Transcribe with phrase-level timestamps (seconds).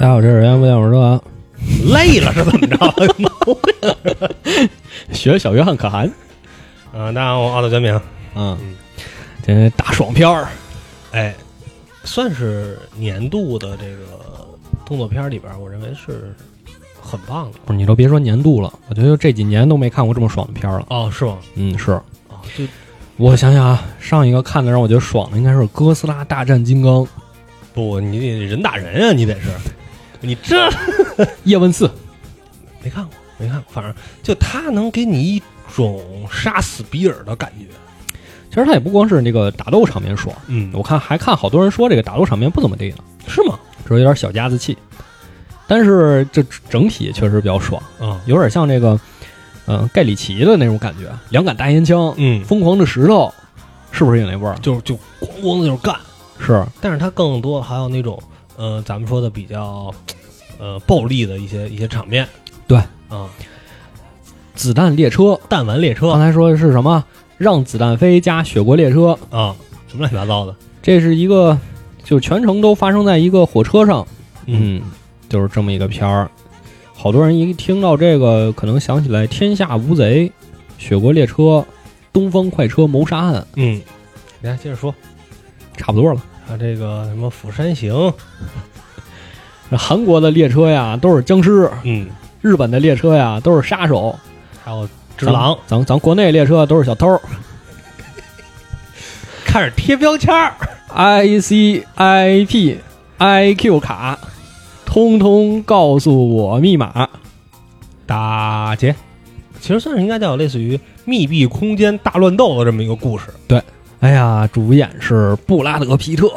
[0.00, 1.22] 大家好，这是原不见我说，
[1.92, 2.78] 累了是怎么着？
[5.12, 6.10] 学小约翰可汗。
[6.94, 8.00] 嗯，大家好，我奥特卷饼。
[8.34, 8.56] 嗯，
[9.42, 10.48] 这大爽片儿，
[11.12, 11.34] 哎，
[12.02, 14.48] 算是年度的这个
[14.86, 16.34] 动作片里边，我认为是
[16.98, 17.58] 很棒的。
[17.66, 20.86] 不是你都别说年度了，我觉得这几年都没看过这么爽的片儿了。
[20.88, 21.36] 哦，是吗？
[21.56, 21.90] 嗯，是。
[21.90, 22.64] 哦，就
[23.18, 27.02] 我想想啊，上一个看的让我觉得爽的应该是《哥斯拉大战金刚》。
[27.74, 29.50] 不，你得人打人啊，你得是，
[30.20, 30.70] 你这
[31.44, 31.90] 叶问四
[32.82, 33.72] 没看过，没看过。
[33.72, 35.42] 反正就他能给你一
[35.74, 37.66] 种杀死比尔的感觉。
[38.48, 42.96] 其实他也不光是那个打斗场面爽，嗯我看还看好多人说这个打斗场面不怎么地呢，
[43.28, 43.58] 是吗？
[43.86, 44.76] 说有点小家子气。
[45.68, 48.98] 但是这整体确实比较爽，啊，有点像这个，
[49.66, 53.32] 嗯、盖里奇的那种感觉，两杆大烟枪，嗯，疯狂的石头，
[53.92, 54.56] 是不是有那味儿？
[54.60, 55.94] 就就咣咣的就是干。
[56.40, 58.20] 是，但是它更多还有那种，
[58.56, 59.94] 呃，咱们说的比较，
[60.60, 62.28] 呃，暴力的一些一些场面。
[62.68, 63.28] 对啊，
[64.54, 67.02] 子弹列车，弹丸列车刚才说的是什么？
[67.38, 69.56] 让子弹飞加雪国列车，啊，
[69.88, 70.54] 什么乱七八糟的。
[70.82, 71.58] 这是一个，
[72.04, 74.06] 就全程都发生在一个火车上，
[74.44, 74.82] 嗯，
[75.28, 76.30] 就是这么一个片儿。
[76.94, 80.28] 好多人一听到这个，可能想起来《天下无贼》
[80.76, 81.34] 《雪国列车》
[82.12, 83.80] 《东方快车谋杀案》，嗯，
[84.42, 84.94] 来接着说，
[85.78, 86.20] 差不多了。
[86.46, 87.94] 啊这个什么《釜山行》，
[88.69, 88.69] 那
[89.76, 92.08] 韩国的列车呀都是僵尸，嗯，
[92.40, 94.18] 日本的列车呀都是杀手，
[94.64, 94.84] 还有
[95.16, 97.20] 《只狼》，咱咱咱国内列车都是小偷。
[99.44, 100.54] 开始贴标签儿。
[100.92, 102.78] I C I P
[103.18, 104.18] I Q 卡，
[104.84, 107.08] 通通告诉我密码。
[108.06, 108.94] 打劫，
[109.60, 113.26] 其实算是应该叫类似于密闭空间大乱斗的这么一个故事。
[113.46, 113.62] 对
[114.00, 116.28] 哎呀，主演是布拉德皮特。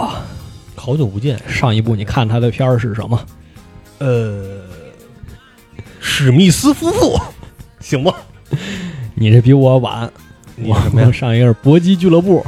[0.75, 3.25] 好久不见，上一部你看他的片儿是什么？
[3.99, 4.61] 呃，
[6.01, 7.17] 史密斯夫妇，
[7.79, 8.13] 行吗？
[9.16, 10.11] 你这比我晚，
[10.57, 11.11] 我你什么呀？
[11.11, 12.45] 上一个是搏击俱乐部，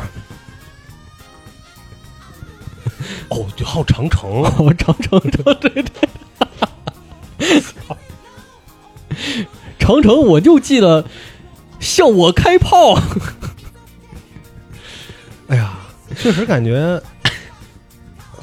[3.30, 6.10] 哦，就还有 长城，我长城对对对，
[9.80, 11.06] 长城我就记得
[11.80, 13.00] 向我开炮。
[15.48, 15.78] 哎呀，
[16.18, 17.02] 确实感觉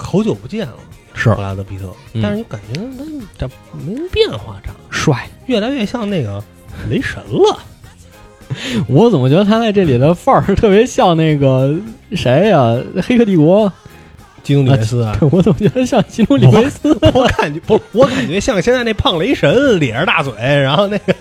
[0.02, 0.74] 好久不见了，
[1.14, 3.04] 是布拉德皮特，嗯但是你感觉他
[3.38, 3.48] 这
[3.86, 6.42] 没什么变化，长得帅，越来越像那个
[6.90, 7.58] 雷神了。
[8.86, 11.74] 我怎么觉得他在这里的范儿特别像那个
[12.14, 13.66] 谁呀、黑客帝国》
[14.42, 16.92] 基努里维斯啊，我怎么觉得像基努里维斯？
[17.14, 21.14] 我感觉不是，我感觉像现在那胖雷神，咧着大嘴，然后那个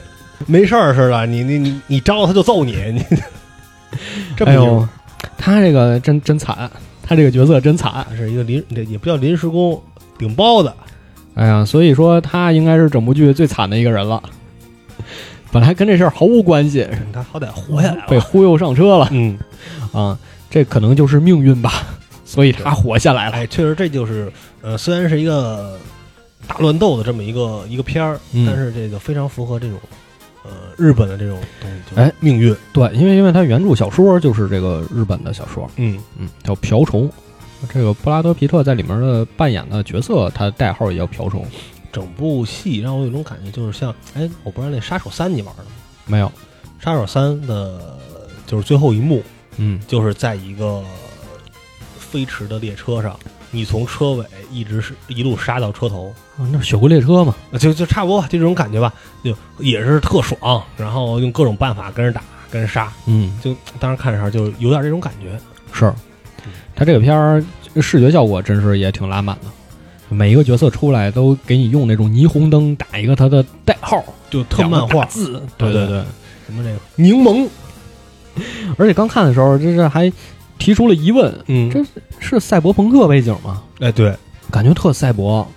[0.46, 3.06] 没事儿似的，你你你你招他就揍你，你
[4.36, 4.90] 这么哎牛呦，
[5.38, 6.70] 他这个真真惨，
[7.12, 8.08] 他这个角色真惨。
[8.16, 9.82] 是一个临，这也不叫临时工，
[10.18, 10.74] 顶包的。
[11.34, 14.24] 哎呀，所以说他应该是整部剧最惨的一个人了。
[15.52, 18.06] 本来跟这事儿毫无关系，他好歹活下来了。
[18.08, 19.38] 被忽悠上车了嗯，
[19.92, 20.18] 啊！
[20.50, 21.84] 这可能就是命运吧，
[22.24, 23.34] 所以他活下来了。
[23.34, 25.78] 哎，确实这就是，呃，虽然是一个
[26.48, 29.78] 大乱斗的这么一个一个片儿，嗯但是这个非常符合这种，
[30.44, 32.56] 呃，日本的这种东西，就是哎，命运。
[32.74, 37.08] 对，因为因为它原著小说就是这个日本的小说，嗯，嗯，叫《瓢虫》。
[37.70, 41.46] 这个布拉德皮特在里面的扮演的角色，他代号也叫瓢虫。
[41.92, 45.70] 整部戏让我有一种感觉，就是像，哎，我不知道那《杀手三》你玩了吗？
[46.08, 46.28] 没有，
[46.84, 48.00] 《杀手三》的，
[48.48, 49.22] 就是最后一幕，
[49.58, 50.84] 嗯，就是在一个
[52.00, 53.20] 飞驰的列车上，
[53.52, 65.40] 你从车尾一直是一路杀到车头，啊那雪国列车嘛，呃就就差不多吧，就这种感觉吧，就也是特爽，然后用各种办法跟人打，跟人杀，嗯，就当时看的时候就有点这种感觉。
[65.74, 65.94] 是。
[66.74, 67.44] 他这个片儿
[67.80, 76.04] 视觉效果真是也挺拉满的，每一个角色出来都给你用那种霓虹灯打一个他的代号，就特漫画，字，对对对。
[76.48, 77.48] 什么这个柠檬，
[78.78, 80.12] 而且刚看的时候，这是还
[80.62, 81.84] 提出了疑问：嗯这
[82.20, 83.64] 是赛博朋克背景吗？
[83.80, 84.16] 哎对，
[84.52, 85.48] 感觉特赛博。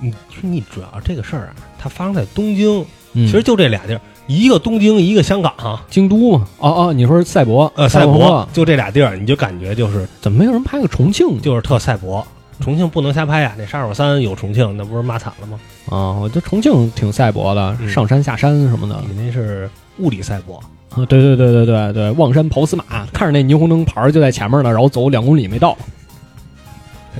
[0.00, 0.12] 你
[0.42, 2.84] 你主要这个事儿啊，它发生在东京，
[3.14, 5.54] 嗯其实就这俩地儿，一个东京，一个香港，
[5.88, 11.40] 京都嘛，哦哦，你说赛博，呃，赛赛博就这俩地儿，你就感觉就是怎么没有人拍个重庆？
[11.40, 12.26] 就是特赛博。
[12.60, 15.58] 重庆不能瞎拍呀、那杀手三有重庆，那不是骂惨了吗？
[15.88, 19.00] 啊，我觉得重庆挺赛博的，嗯上山下山什么的。
[19.08, 20.60] 你那是物理赛博，
[20.90, 25.76] 啊，对对对对对对，望山跑死马，看着那霓虹灯牌儿就在前面呢，然后走两公里没到。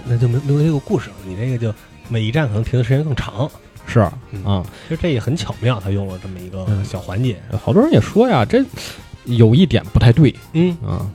[0.07, 1.17] 那就没没有这个故事了。
[1.27, 1.73] 你这个就
[2.09, 3.51] 每一站可能停的时间更长。
[3.87, 7.37] 是嗯啊，其实这也很巧妙，他用了这么一个嗯小环节。
[7.63, 8.65] 好多人也说呀，这
[9.25, 11.07] 有一点不太对嗯，啊，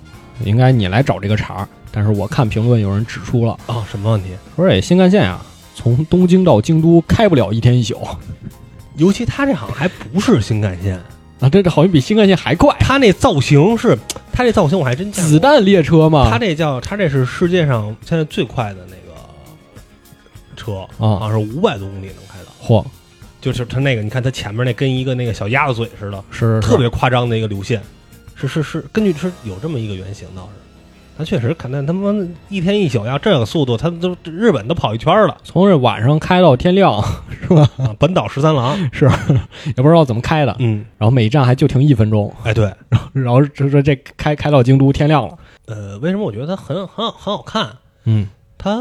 [0.43, 1.67] 应该你来找这个茬儿。
[1.91, 4.29] 但是我看评论有人指出了，哦，什么问题？
[4.55, 5.45] 说这新干线啊，
[5.75, 7.95] 从东京到京都开不了一天一宿
[8.97, 10.99] 尤其他这好像还不是新干线，
[11.43, 12.73] 啊，这这好像比新干线还快。
[12.79, 13.97] 它那造型是，
[14.31, 19.19] 它这造型我还真见过子弹列车嘛，它这叫它这是世界上现在最快的那个
[20.55, 22.65] 车，啊好像是五百多公里能开到。
[22.65, 22.85] 嚯，
[23.41, 27.81] 就是它那个，你看它前面那跟一个那个小鸭子嘴似的，是是特别夸张的一个流线，
[28.35, 30.62] 是是是，根据是有这么一个原型倒是。
[31.15, 32.11] 它确实，看那他妈
[32.49, 37.03] 一天一宿要这个速度，他都日本都跑一圈了从这晚上开到天亮，
[37.41, 37.69] 是吧？
[37.77, 37.95] 啊！
[37.99, 39.09] 本岛十三郎，是，
[39.65, 40.55] 也不知道怎么开的。
[40.59, 42.73] 嗯，然后每一站还就停一分钟，哎对，
[43.13, 45.37] 然后这这这开开到京都天亮了。
[45.67, 47.77] 呃，为什么我觉得它很很好很好看？
[48.05, 48.27] 嗯
[48.57, 48.79] 它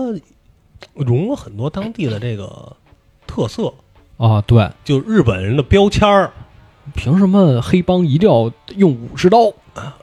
[0.94, 2.76] 融了很多当地的这个
[3.26, 3.73] 特色，
[4.17, 6.32] 啊，对，就日本人的标签儿，
[6.94, 9.52] 凭什么黑帮一定要用武士刀？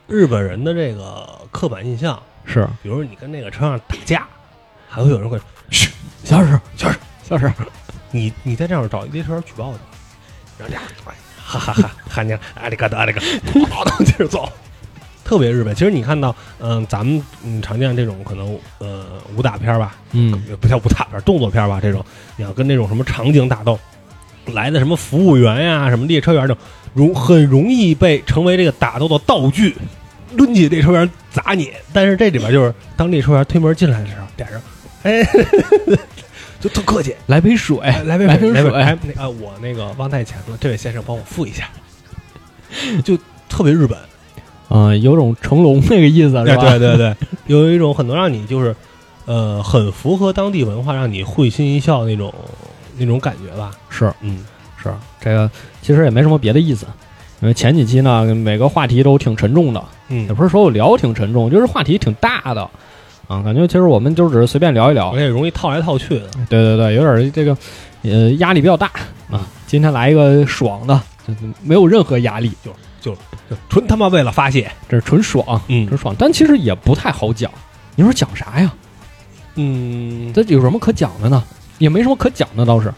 [0.08, 4.28] 日本人的这个刻板印象，是，比如你跟那个车上打架，
[4.90, 5.40] 还会有人会，
[5.70, 5.92] 嘘，
[6.24, 7.52] 小史，小史，小史，
[8.12, 9.78] 你你在这样找一列车员举报你，
[10.58, 10.82] 然后俩
[11.38, 14.52] 哈哈哈，喊你阿里嘎达阿里嘎达，当接着走，
[15.24, 15.74] 特别日本。
[15.76, 19.06] 其实你看到，嗯，咱们嗯常见这种可能呃
[19.36, 22.04] 武打片吧，嗯，也不叫武打片，动作片吧，这种
[22.36, 23.80] 你要跟那种什么场景打斗
[24.48, 26.58] 来的什么服务员呀、什么列车员这种，
[26.94, 29.76] 容很容易被成为这个打斗的道具，
[30.36, 31.72] 抡起列车员砸你。
[31.94, 34.62] 但是这里边就是当列车员推门进来的时候，俩人
[35.04, 35.24] 哎，
[36.60, 37.16] 就特客气。
[37.28, 41.70] 来杯水，哎来杯水，来杯哎，那啊，我那个忘带钱了，这位先生帮我付一下，
[43.04, 43.98] 就特别日本，
[44.70, 46.62] 嗯，有种成龙那个意思是哎，吧？
[46.64, 47.16] 对对对，
[47.48, 48.76] 有一种很能让你就是，
[49.26, 52.34] 呃，很符合当地文化，让你会心一笑那种
[52.98, 53.72] 那种感觉吧。
[53.90, 54.44] 是嗯，
[54.82, 55.50] 是，这个
[55.82, 56.86] 其实也没什么别的意思，
[57.42, 62.62] 因为前几期呢，每个话题都挺沉重的，嗯也，不是说我聊挺沉重，就是话题挺大的
[63.28, 66.28] 啊，感觉其实我们就只是随便聊一聊而，且容易套来套去的。
[66.50, 67.58] 对对对，有点这个
[68.04, 68.88] 呃压力比较大
[69.30, 69.46] 啊。
[69.68, 72.72] 今天来一个爽的，就是没有任何压力，就
[73.02, 73.14] 就
[73.50, 74.72] 就纯他妈为了发泄。
[74.88, 76.16] 这是纯爽，嗯纯爽。
[76.18, 77.52] 但其实也不太好讲，
[77.96, 78.74] 你说讲啥呀？
[79.56, 81.44] 嗯，这有什么可讲的呢？
[81.78, 82.92] 也没什么可讲的，倒是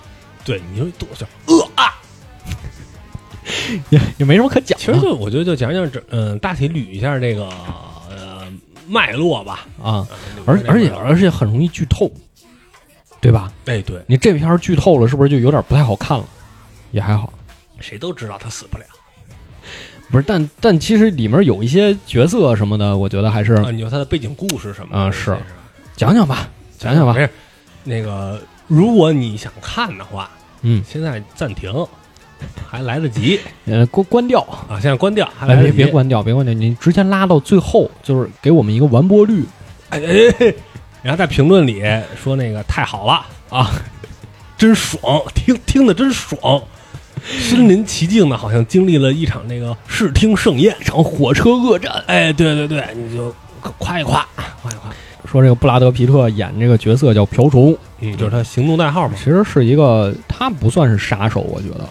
[0.44, 1.94] 对，你就多少呃啊？
[3.90, 4.86] 也也没什么可讲的。
[4.86, 7.48] 其实就我觉得就讲讲这，嗯，大体捋一下这个
[8.10, 8.48] 呃
[8.88, 9.68] 脉络吧。
[9.82, 10.08] 啊，
[10.38, 12.12] 嗯而而且而且很容易剧透，
[13.20, 13.52] 对吧？
[13.66, 16.26] 哎，对，你这片儿剧透了，是不是就有点不太好看了？
[16.92, 17.32] 也还好，
[17.80, 18.84] 谁都知道他死不了
[20.12, 20.24] 不是？
[20.28, 23.72] 但但其实里面有一些角色什么的，我觉得还是啊。
[23.72, 25.38] 你说他的背景故事什么的啊是
[25.96, 27.22] 讲讲吧，讲讲吧没。
[27.22, 27.30] 事，
[27.84, 28.42] 那个
[28.72, 30.32] 如果你想看的话，
[30.62, 31.86] 嗯，现在暂停，
[32.66, 34.40] 还来得及呃，关关掉，
[34.70, 34.80] 啊！
[34.80, 35.76] 现在关掉，别来得及。
[35.76, 39.44] 别关掉，别关掉，你直接拉到最后，就是给我们一个完播率。
[39.90, 40.54] 哎哎哎！
[41.04, 41.84] 然后在评论里
[42.16, 43.70] 说那个太好了啊，
[44.58, 46.64] 真爽，听听的真爽，
[47.26, 51.92] 身临其境的，好像经历了一场那个视听盛宴，一场火车恶战。
[52.08, 53.36] 哎，对对对，你就
[53.78, 54.26] 夸一夸，
[54.62, 54.90] 夸一夸。
[55.32, 59.14] 说这个布拉德皮特演这个角色叫瓢虫，嗯，就是他行动代号嘛。
[59.18, 61.90] 其实是一个，他不算是杀手，我觉得，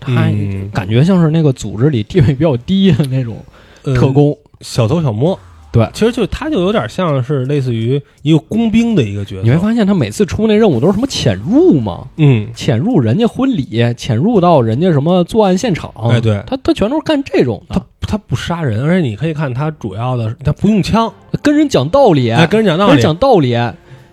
[0.00, 3.44] 他嗯感觉像是那个组织里地位比较低的那种
[3.84, 4.36] 呃特工。
[4.60, 5.38] 小偷小摸。
[5.78, 9.42] 对其实就他就有点像是类似于一个工兵的一个角色。
[9.42, 15.92] 你会发现他每次出那任务都是什么潜入嘛，嗯，潜入人家婚礼，潜入到人家什么作案现场。
[16.10, 22.90] 哎对他他全都是干这种他的，他他不杀人，而且你可以看他主要的，他不用枪，跟人讲道理，哎，跟人讲道理。
[22.90, 23.56] 跟人讲道理。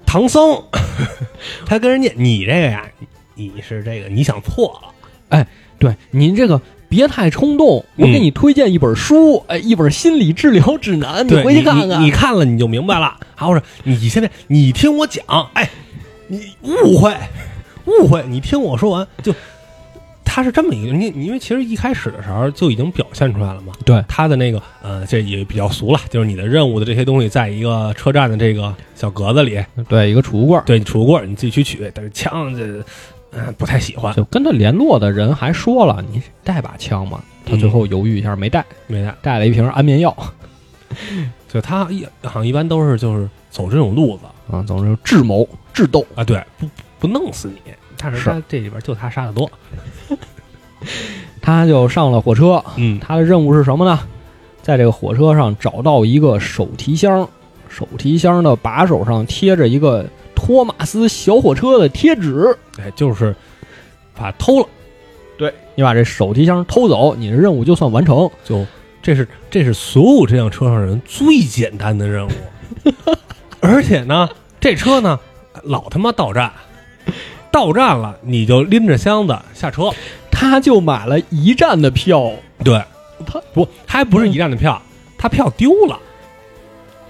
[0.06, 0.64] 唐僧，
[1.66, 2.86] 他跟人家你这个呀，
[3.34, 4.90] 你你是这个你想错了，
[5.30, 6.62] 哎对您这个
[6.96, 12.00] 别太冲动，我嗯给你推荐一本书，哎，一本心理治疗指南，你，回去看看。
[12.02, 13.18] 你你看了你就明白了。
[13.36, 15.24] 还有是，你现在你听我讲，
[15.54, 15.70] 哎，
[16.28, 17.14] 你误会
[17.86, 19.36] 误会，你听我说完就。
[20.28, 32.84] 他是这么一个，你你因为其实一开始的时候就已经表现出来了嘛，对他的那个呃，这也比较俗了，就是你的任务的这些东西，在一个车站的这个小格子里，对一个储物柜，对储物柜你自己去取，但是枪这
[33.36, 37.22] 嗯、不太喜欢，就跟他联络的人还说了，你带把枪吗？
[37.46, 39.16] 他最后犹豫一下没带，没带。
[39.22, 40.16] 带了一瓶安眠药
[41.48, 44.64] 就他一好像一般都是就是走这种路子啊。
[44.64, 46.68] 总是智谋智斗，啊，对，不
[47.00, 49.50] 不弄死你，但是是他这里边就他杀的多，
[51.42, 52.64] 他就上了火车。
[52.78, 54.00] 嗯，他的任务是什么呢？
[54.62, 57.30] 在这个火车上找到一个手提箱，
[57.70, 60.06] 手提箱的把手上贴着一个
[60.46, 62.56] 托马斯小火车的贴纸。
[62.78, 63.36] 哎，就是
[64.14, 64.68] 把他偷了，
[65.38, 65.52] 对。
[65.74, 68.30] 你把这手提箱偷走，你的任务就算完成。
[68.44, 68.64] 就。
[69.02, 72.32] 这是这是所有这辆车上人最简单的任务，
[73.60, 75.20] 而且呢，这车呢
[75.64, 76.52] 老他妈到站，
[77.52, 79.92] 到站了你就拎着箱子下车。
[80.32, 82.32] 他就买了一站的票，
[82.64, 82.84] 对，
[83.26, 84.82] 他不，他还不是一站的票，
[85.18, 86.00] 他票丢了，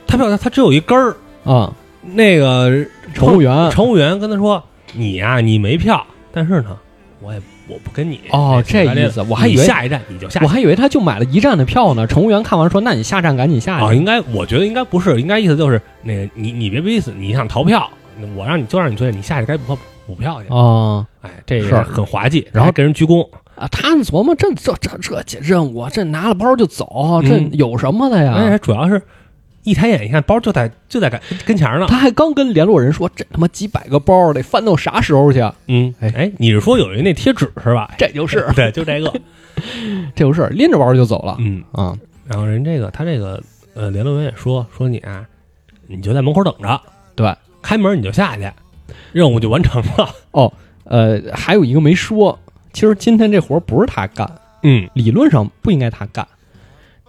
[0.06, 1.16] 他票他只有一根儿。
[1.46, 1.74] 啊，
[2.14, 6.78] 那个乘务员乘务员跟他说：“你呀、你没票，但是呢，
[7.22, 12.06] 我也我不跟你哦那个这意思我还以为下一站你就下我还以为他就买了一站的票呢。
[12.06, 13.98] 乘务员看完说：“那你下站赶紧下啊，去。
[13.98, 17.90] 应该我觉得应该不是，应该意思就是那个你你别逼死，你想逃票，
[18.36, 20.54] 我让你就让你追，你下去该补补票去。
[20.54, 23.28] 啊哎，这是个很滑稽，然后给人鞠躬。
[23.56, 23.66] 啊！
[23.72, 28.34] 他们琢磨这这这这这任务，这拿了包就走，这嗯有什么的呀？
[28.36, 29.02] 而且主要是
[29.66, 31.88] 一抬眼一看，包就在就在跟跟前儿呢。
[31.90, 37.94] 他还刚跟联络人说：“这他妈几百个包得翻到啥时候去？”嗯，哎哎，你是说有一那贴纸是吧？
[37.98, 39.14] 这就是 对，就这个。
[40.16, 41.98] 这就是拎着包就走了嗯，啊！
[42.26, 43.42] 然后人这个他这个
[43.74, 45.26] 呃联络员也说说你啊，
[45.88, 46.82] 你就在门口等着，
[47.16, 48.52] 对，开门你就下去，
[49.14, 50.10] 任务就完成了。
[50.32, 50.52] 哦，
[50.84, 52.38] 呃，还有一个没说，
[52.74, 54.30] 其实今天这活不是他干，
[54.64, 56.28] 嗯理论上不应该他干，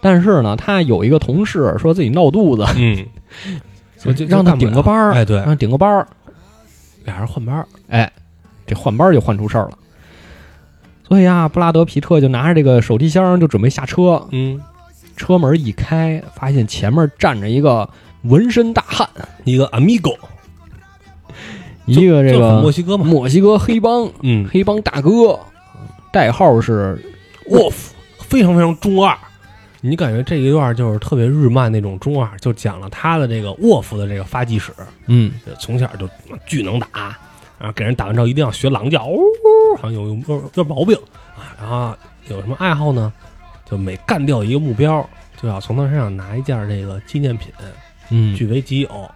[0.01, 3.05] 但是呢，他有一个同事说自己闹肚子，嗯，
[3.97, 5.37] 就就让他顶个班儿，哎，对。
[5.37, 6.07] 让，他顶个班儿，
[7.05, 7.67] 俩人换班儿。
[7.89, 8.11] 哎，
[8.65, 9.77] 这换班儿就换出事儿了。
[11.07, 14.61] 所以啊，布拉德皮特就拿着这个手提箱就准备下车，嗯，
[15.15, 17.89] 车门一开，发现前面站着一个
[18.23, 19.09] 纹身大汉，
[19.45, 20.15] 一个 amigo，
[21.87, 23.05] 一个这个墨西哥嘛。
[23.05, 24.47] 墨西哥黑帮嗯。
[24.47, 25.39] 黑帮大哥，
[26.11, 27.01] 代号是
[27.49, 29.17] 沃夫非常非常中二。
[29.81, 34.71] 你感觉这一段就是特别日漫那种中二，就讲了他的这个沃夫的这个发迹史。
[35.05, 36.09] 嗯从小就
[36.45, 37.15] 巨能打，
[37.59, 39.19] 然后给人打完之后一定要学狼叫，呜，
[39.77, 40.97] 好像有有有毛病
[41.35, 41.53] 啊。
[41.59, 41.95] 然后
[42.27, 43.13] 有什么爱好呢？
[43.69, 45.07] 就每干掉一个目标，
[45.41, 47.53] 就要从他身上拿一件这个纪念品
[48.09, 49.11] 嗯据为己有。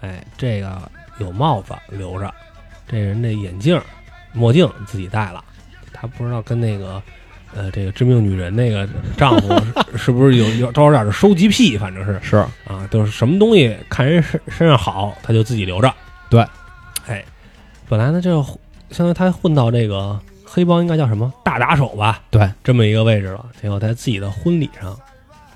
[0.00, 2.32] 哎，这个有帽子留着，
[2.88, 3.80] 这人这眼镜、
[4.32, 5.44] 墨镜自己戴了，
[5.92, 7.00] 他不知道跟那个。
[7.54, 9.48] 呃，这个致命女人那个丈夫
[9.92, 11.76] 是 是不是有有多少点的收集癖？
[11.76, 15.92] 反正是是啊，就是什么东西看人身身上好，他就自己留着。
[16.28, 16.46] 对，
[17.06, 17.24] 哎，
[17.88, 18.30] 本来呢，这
[18.90, 23.44] 相当于他混到这个黑帮应该叫什么大打手吧，对，这么一个位置了。
[23.60, 24.96] 结果在自己的婚礼上，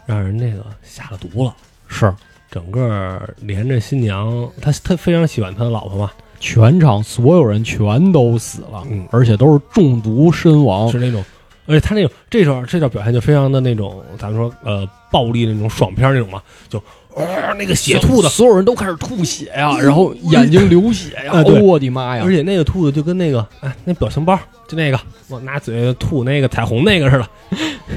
[0.05, 1.55] 让人那个下了毒了，
[1.87, 2.13] 是，
[2.51, 6.11] 整个连着新娘，他他非常喜欢他的老婆嘛，
[6.41, 10.99] 全场所有人全都死了，嗯而且都是中毒身亡是。
[10.99, 11.25] 那种。
[11.67, 16.79] 而且他那种这段这段表现就非常的那种，咱们说呃暴力那种爽片那种嘛，就
[17.15, 22.31] 哇、那个血吐的，所有人都开始吐血呀、然后眼睛流血呀、我的妈呀而！
[22.31, 27.29] 且那个兔子就跟那个哎，那表情包就那个，我拿嘴吐那个彩虹那个似的，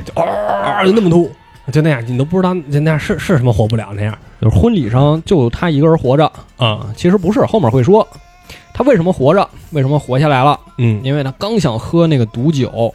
[0.05, 1.31] 就嗷、就那么吐，
[1.71, 6.25] 就那样，你都不知道就那样是是什么活不了那样就是婚礼上就他一个人活着
[6.57, 8.07] 啊，啊，其实不是，后面会说。
[8.71, 11.01] 他为什么活着，为什么活下来了，嗯。
[11.03, 12.93] 因为他刚想喝那个毒酒，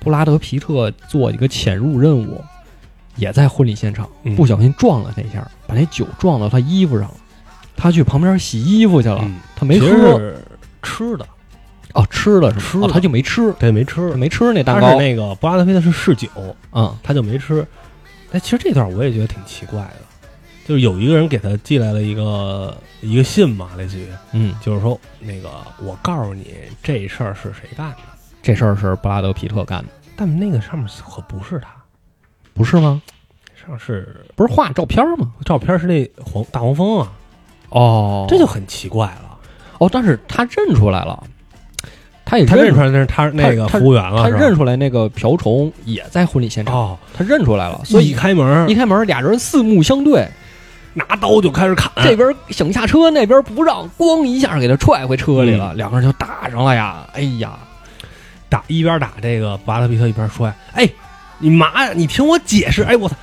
[0.00, 2.44] 布拉德皮特做一个潜入任务，
[3.16, 7.14] 也在婚礼现场，嗯不小心撞了那下，把那酒撞到他衣服上了。
[7.76, 10.38] 他去旁边洗衣服去了，嗯，他没其实喝是
[10.82, 11.26] 吃的，
[11.92, 16.28] 哦，吃的是吗吃他就没吃，对，没吃他，没吃那蛋糕，那个布拉德皮特是嗜酒，
[16.72, 17.66] 嗯，他就没吃。
[18.32, 19.96] 哎，其实这段我也觉得挺奇怪的，
[20.66, 25.50] 就是有一个人给他寄来了一个一个信嘛，类似于嗯，就是说那个
[25.82, 27.98] 我告诉你这事儿是谁干的，
[28.46, 31.68] 这事儿是布拉德皮特干的，但那个上面可不是他，
[32.54, 33.02] 不是吗？
[33.56, 35.32] 上是不是画照片吗？
[35.44, 37.08] 照片是那黄大黄蜂啊，
[37.70, 39.36] 哦这就很奇怪了。
[39.78, 41.20] 哦，但是他认出来了，
[42.24, 50.28] 他也他认出出来那是他那个服务员了，他认出来那个瓢虫也在婚礼现场，哦，他认出来了，所以一开门一开门俩人四目相对，
[50.94, 57.04] 拿刀就开始砍，这边想下车，那边不让，咣一下给他踹回车里了，两个人就打上了呀！
[57.12, 57.58] 哎呀，
[58.48, 60.88] 打一边打这个巴拉皮特一边说呀：“哎，
[61.38, 62.82] 你妈呀，你听我解释！
[62.84, 63.16] 哎，我操，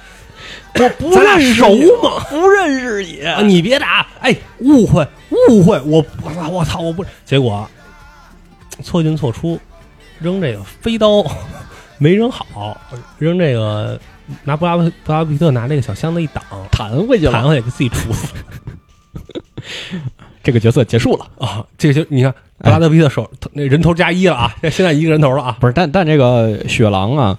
[0.75, 2.23] 我不咱俩认识熟你吗？
[2.29, 4.05] 不认识你，啊，你别打！
[4.19, 5.07] 哎，误会
[5.49, 7.05] 误会，我我操我操我不……
[7.25, 7.69] 结果
[8.81, 9.59] 错进错出，
[10.19, 11.25] 扔这个飞刀
[11.97, 12.79] 没扔好，
[13.17, 13.99] 扔这个
[14.43, 17.31] 拿布拉布拉皮特拿这个小箱子一挡，弹回去了。
[17.31, 18.33] 弹回去给自己杵死
[20.43, 21.65] 这个角色结束了，啊！
[21.77, 25.57] 这个就你看布拉德皮特手那人头加一了啊，现在一个人头了啊！
[25.59, 25.73] 不是？
[25.73, 27.37] 但但这个雪狼啊，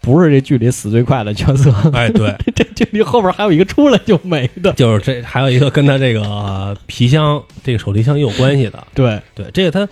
[0.00, 4.72] 不是这剧里死最快的角色，哎，对， 这剧里后边还有一个出来就没的。
[4.72, 8.84] 就是这还有一个跟他这个皮箱这个手提箱也有关系的。
[8.94, 9.88] 对，对，这个他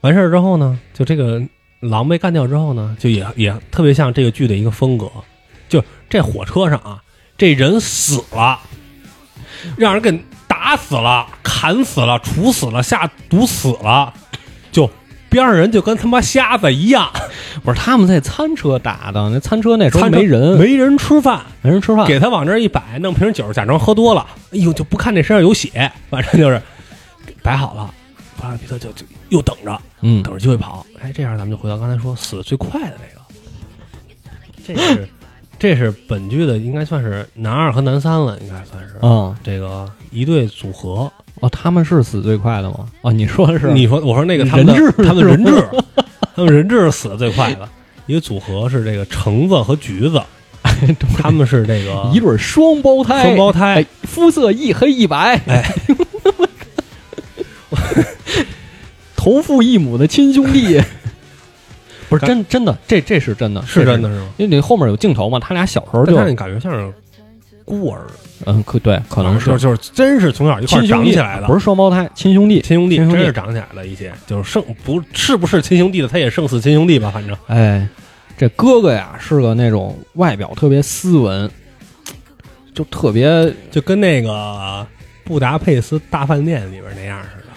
[0.00, 1.40] 完事儿之后呢，就这个
[1.80, 5.10] 狼被干掉之后呢，就也也特别像这个剧的一个风格，
[5.68, 7.02] 就这火车上啊，
[7.36, 8.58] 这人死了，
[9.76, 10.10] 让人给
[10.48, 14.14] 打打死了、砍死了、处死了、下毒死了，
[14.72, 14.90] 就
[15.28, 17.08] 边上人就跟他妈瞎子一样，
[17.62, 26.60] 不是他们在餐车打的，那餐车那时候没人，没人吃饭，没人吃饭，给他往这一摆，弄瓶酒，假装喝多了，哎呦，就不看那身上有血，反正就是
[27.42, 27.94] 摆好了，
[28.36, 30.22] 布拉德皮特就就又等着，嗯。
[30.22, 30.84] 等着机会跑。
[31.00, 35.08] 哎，这样咱们就回到刚才说死的最快的那个，这是
[35.58, 38.96] 这是本剧的应该算是男二和男三了，应该算是。
[39.02, 39.34] 嗯。
[39.42, 41.10] 这个一对组合，
[41.42, 42.86] 哦，他们是死最快的吗？
[43.02, 45.52] 哦，你说的是你说我说那个他们的人质他们人质，
[46.34, 47.68] 他们人质是死的最快的。
[48.06, 50.20] 一个组合是这个橙子和橘子，
[51.18, 55.72] 他们是这个一对双胞胎，双胞胎哎，肤色一黑一白，哎，
[59.16, 60.80] 同父异母的亲兄弟，
[62.08, 64.28] 不是真真的，这这是真的，是真的，是吗？
[64.36, 66.92] 因为你后面有镜头嘛，他俩小时候就但是你感觉像是
[67.64, 68.02] 孤儿，
[68.46, 77.36] 嗯，可对，可能就是就是真是从小一块长起来的，不是双胞胎，亲兄弟，亲兄弟，亲兄弟真是长起来了一些，就是胜不是不是亲兄弟的，他也胜似亲兄弟吧，反正。
[77.46, 77.86] 哎，
[78.36, 81.50] 这哥哥呀是个那种外表特别斯文，
[82.74, 84.86] 就特别就跟那个
[85.24, 87.52] 布达佩斯大饭店里边那样似的，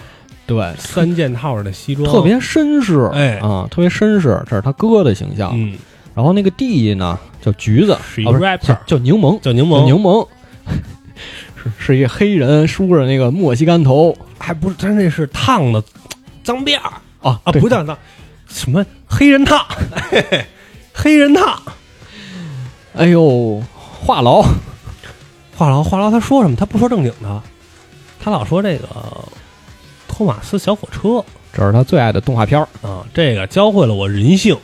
[0.46, 5.50] 对，三件套的西装，特别绅士，哎啊，特别绅士，这是他哥的形象。
[5.54, 5.76] 嗯，
[6.16, 10.26] 然后那个弟弟呢叫橘子，是一啊不 rapper 叫叫柠檬，叫叫柠檬， 柠檬，
[11.62, 14.16] 是是一个黑人，梳着那个墨西干头。
[14.38, 15.82] 还不是他那是烫的
[16.42, 16.90] 脏辫儿。
[17.20, 17.98] 啊啊，不叫脏，
[18.48, 19.62] 什么黑人烫，
[20.10, 20.44] 嘿 嘿
[20.94, 21.60] 黑人烫。
[22.94, 24.42] 哎呦，话痨，
[25.54, 26.56] 话痨话痨，他说什么？
[26.56, 27.42] 他不说正经的，
[28.18, 28.86] 他老说这个
[30.08, 31.22] 托马斯小火车。
[31.52, 32.66] 这是他最爱的动画片儿。
[32.80, 34.56] 啊，这个教会了我人性。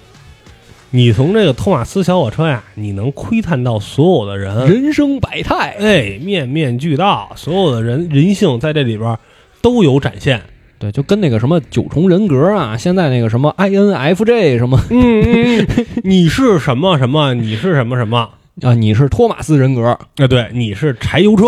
[0.95, 5.75] 你从这个托马斯小火车呀，你能窥探到所有的人，人生百态。
[5.79, 9.19] 哎，面面俱到，所有的人人性在这里边
[9.63, 10.43] 都有展现。
[10.79, 15.67] 对，就跟那个什么九重人格啊，现在那个什么 INFJ 什么嗯
[16.05, 17.33] 你是什么什么？
[17.35, 18.29] 你是什么什么？
[18.61, 21.45] 啊，你是托马斯人格，啊，对，你是柴油车，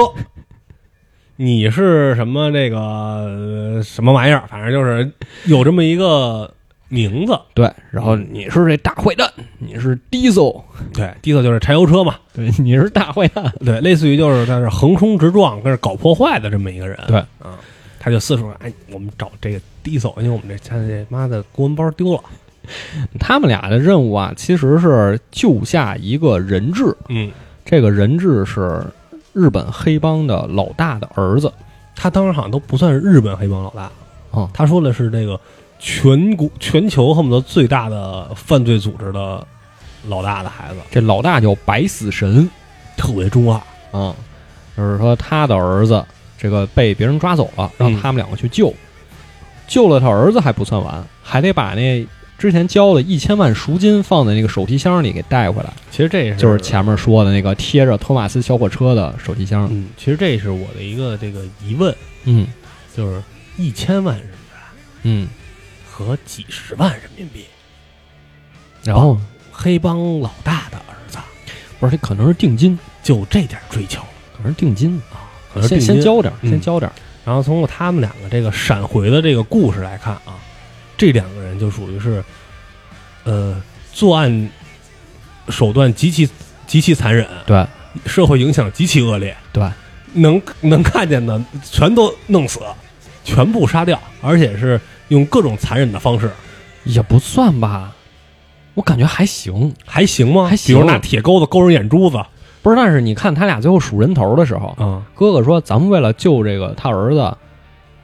[1.36, 4.44] 你是什么那个、呃什么玩意儿？
[4.48, 5.12] 反正就是
[5.44, 6.54] 有这么一个
[6.88, 7.38] 名字。
[7.54, 16.98] 对，然后你是这大坏蛋，你是 Diesel，对，，Diesel 就是柴油车嘛，对，你是大坏蛋，对，类似于就是在这横冲直撞，跟这搞破坏的这么一个人。
[17.06, 17.18] 对。
[17.38, 17.58] 啊，
[17.98, 22.20] 他就四处哎，我们找这个 Diesel，，因为我们这现在这妈的公文包丢了。
[23.20, 27.30] 他们俩的任务啊，其实是救下一个人质，嗯，
[27.62, 28.82] 这个人质是
[29.34, 31.52] 日本黑帮的老大的儿子，
[31.94, 33.90] 他当时好像都不算是日本黑帮老大，
[34.30, 34.48] 哦。
[34.54, 35.38] 他说的是这个
[35.86, 39.46] 全国全球恨不得最大的犯罪组织的
[40.08, 42.48] 老大的孩子，这老大叫白死神，
[42.96, 43.60] 特别中二。
[43.92, 44.16] 啊、
[44.74, 46.02] 就是说他的儿子
[46.38, 48.72] 这个被别人抓走了，让嗯他们两个去救，
[49.68, 52.04] 救了他儿子还不算完，还得把那
[52.38, 59.68] 之前交的一千万赎金放在那个手提箱里给带回来，其实这是就是前面说的那个贴着托马斯小火车的手提箱。
[59.70, 61.94] 嗯，其实这是我的一个这个疑问，
[62.24, 62.46] 嗯。
[62.96, 63.20] 就是
[63.56, 65.26] 一千万人吧嗯，
[65.96, 67.44] 和几十万人民币，
[68.82, 69.16] 然后
[69.52, 71.18] 黑帮老大的儿子
[71.78, 74.02] 不是，这可能是定金，就这点追求
[74.36, 76.94] 可能是定金啊，可能先先交点，嗯先交点儿。
[77.24, 80.34] 然后通过他们两个这个闪回的这个故事来看啊，
[80.96, 82.24] 这两个人就属于是，
[83.22, 84.50] 呃，作案
[85.48, 86.28] 手段极其
[86.66, 87.64] 极其残忍，对
[88.04, 89.70] 社会影响极其恶劣，对，
[90.14, 92.58] 能能看见的全都弄死，
[93.22, 96.30] 全部杀掉，而且是用各种残忍的方式，
[96.84, 97.94] 也不算吧，
[98.74, 99.72] 我感觉还行。
[99.84, 100.46] 还行吗？
[100.48, 102.18] 还行比如拿铁钩子勾人眼珠子
[102.62, 107.36] 不是，但是你看他俩最后数人头的时候，嗯，哥哥说咱们为了救这个他儿子，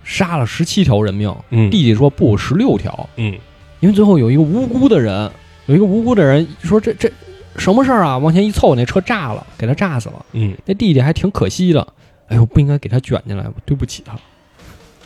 [0.04, 3.38] 杀了十七条人命，嗯弟弟说不，十六条，嗯
[3.80, 5.30] 因为最后有一个无辜的人，
[5.64, 7.10] 有一个无辜的人说这这
[7.56, 8.18] 什么事儿啊？
[8.18, 10.26] 往前一凑，那车炸了，给他炸死了。
[10.32, 11.86] 嗯，那弟弟还挺可惜的，
[12.28, 14.14] 哎呦，不应该给他卷进来，对不起他。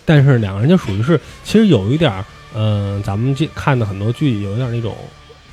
[0.04, 4.94] 但是两个人就属于是，其实有一点儿，嗯、咱们这看的很多剧有一点儿那种，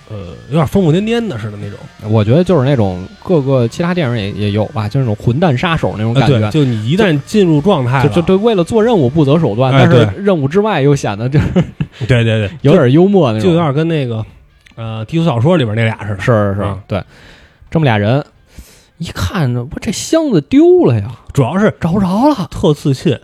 [0.10, 0.18] 呃，
[0.50, 1.80] 有点疯疯癫癫的似的那种。
[2.10, 6.36] 我觉得就是那种各个其他电影也也有吧，就是那种混蛋杀手那种感觉。
[6.36, 11.48] 呃对，就你一旦进入状态了，就就对，为了做任务不择手段，哎但是任务之外又显得就是
[12.08, 14.26] 对对对，有点幽默那种，就有点跟那个
[14.76, 17.04] 呃低俗小说里边那俩似的，是是是，嗯对，
[17.70, 18.24] 这么俩人，
[18.98, 23.18] 一看着我这箱子丢了呀，主要是找不着了，特自信，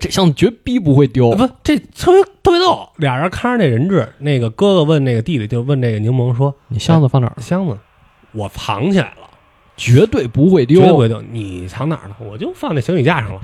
[0.00, 2.88] 这箱子绝逼不会丢，不，这特别特别逗。
[2.96, 7.42] 俩人看着那人质，那个哥哥问那个弟弟，就问那个柠檬说你箱子放哪儿：“了？
[7.42, 7.78] 箱子
[8.32, 9.30] 我藏起来了，
[9.76, 11.22] 绝对不会丢，绝对不会丢。
[11.22, 12.16] 你藏哪儿了？
[12.20, 13.40] 我就放那行李架上了。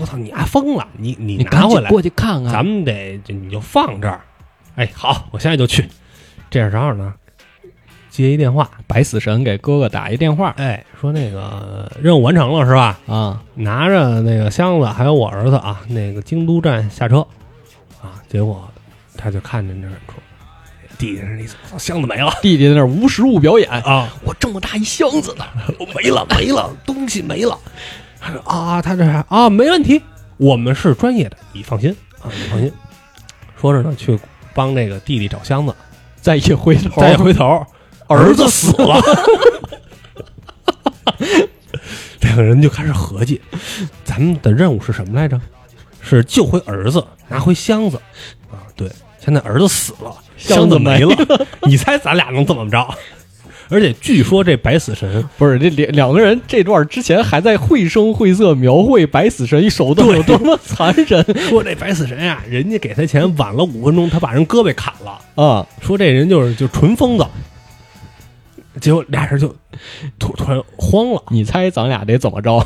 [0.00, 2.52] 我操，你还疯了，你你你拿回来，过去看看。
[2.52, 4.20] 咱们得就你就放这儿。
[4.74, 5.88] 哎，好，我现在就去。
[6.50, 7.14] 这时候呢，
[8.22, 12.98] 接一电话，白死神给哥哥打一电话哎，说那个任务完成了是吧？
[13.06, 17.18] 啊，拿着那个箱子，还有我儿子啊，那个京都站下车
[18.02, 18.20] 啊。
[18.28, 18.68] 结果
[19.16, 20.14] 他就看见这说，
[20.98, 25.44] 弟弟那操箱子没了弟弟在那儿无实物表演，啊，我这么大一箱子呢。
[25.94, 27.56] 没了 没了，东西没了。
[28.20, 30.02] 他说啊，他这啊没问题，
[30.38, 32.72] 我们是专业的，你放心啊，你放心。
[33.60, 34.18] 说着呢，去
[34.54, 35.72] 帮那个弟弟找箱子，
[36.20, 37.64] 再一回头，再一回头，
[38.08, 39.00] 儿子死了。
[42.20, 43.40] 两个人就开始合计，
[44.04, 45.40] 咱们的任务是什么来着？
[46.02, 47.96] 是救回儿子，拿回箱子
[48.50, 48.64] 啊。
[48.74, 48.90] 对，
[49.24, 51.14] 现在儿子死了，箱子没了。
[51.62, 52.86] 你猜咱俩能怎么着？
[53.70, 65.20] 而且据说这白死神不是这两两个人这段之前还在绘声绘色描绘白死神手段有多么残忍说这白死神呀、人家给他钱晚了五分钟，他把人胳膊砍了。
[65.34, 65.66] 啊！
[65.82, 67.26] 说这人就是就纯疯子。
[68.80, 69.54] 结果俩人就
[70.18, 72.64] 突突然慌了，你猜咱俩得怎么着？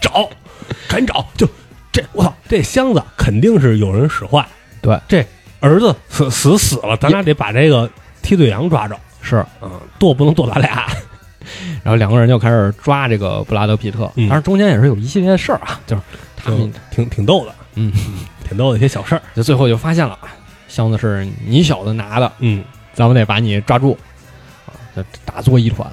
[0.00, 0.28] 找，
[0.88, 1.48] 赶紧找，就
[1.90, 4.46] 这我操，这箱子肯定是有人使坏。
[4.80, 5.24] 对，这
[5.60, 7.90] 儿子死死死了，咱俩得把这个
[8.22, 8.96] 替罪羊抓着。
[9.20, 10.86] 是，嗯，剁不能剁咱俩。
[11.82, 16.02] 然后两个人就开始抓这个布拉德皮特，嗯当然中间也是有一系列的事儿啊，就是
[16.36, 17.92] 他们挺挺逗的，嗯，
[18.46, 19.22] 挺逗的一些小事儿。
[19.34, 20.16] 就最后就发现了
[20.68, 22.62] 箱子是你小子拿的，嗯
[22.92, 23.96] 咱们得把你抓住
[25.24, 25.90] 打作一团。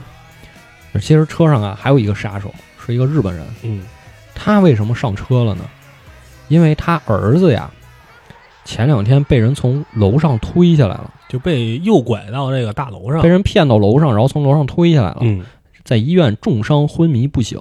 [1.02, 3.84] 其实车上啊还有一个杀手，是一个日本人，嗯
[4.34, 5.65] 他为什么上车了呢？
[6.48, 7.70] 因为他儿子呀，
[8.63, 13.30] 前两天被人从楼上推下来了，就被诱拐到这个大楼上被。
[13.30, 15.44] 人骗到楼上，然后从楼上推下来了，嗯
[15.84, 17.60] 在医院重伤昏迷不醒。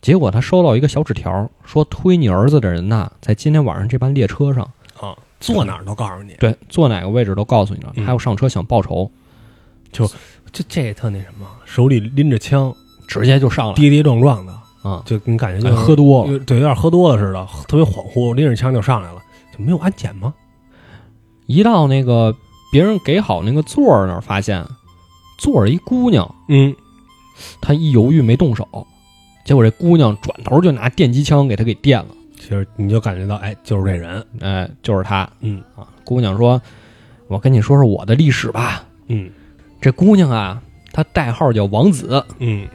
[0.00, 4.62] 结果他收到一个小纸条，说推你儿子的人呐，在今天晚上这班列车上，
[4.98, 6.34] 啊，坐哪儿都告诉你。
[6.38, 7.92] 对，坐哪个位置都告诉你了。
[7.96, 9.10] 嗯他要上车想报仇，
[9.92, 12.74] 这这也特那什么，手里拎着枪，
[13.06, 15.02] 直接就上了跌跌撞撞的，啊！
[15.06, 19.20] 就你感觉哎就是喝多了，对，有点喝多了似的，特别恍惚，拎着枪就上来了，
[19.56, 20.34] 就没有安检吗？
[21.46, 22.34] 一到那个
[22.72, 24.64] 别人给好那个座儿那儿，发现
[25.38, 26.74] 坐着一姑娘，嗯，
[27.60, 28.66] 他一犹豫没动手，
[29.44, 32.08] 结果这姑娘转头就拿电击枪给他给电了。
[32.38, 35.86] 其实你就感觉到，哎，就是这人，哎，就是他嗯啊！
[36.04, 36.60] 姑娘说
[37.28, 38.82] ：“我跟你说说我的历史吧。
[39.08, 39.30] 嗯
[39.80, 40.60] 这姑娘啊，
[40.92, 42.24] 她代号叫王子。
[42.38, 42.66] 嗯，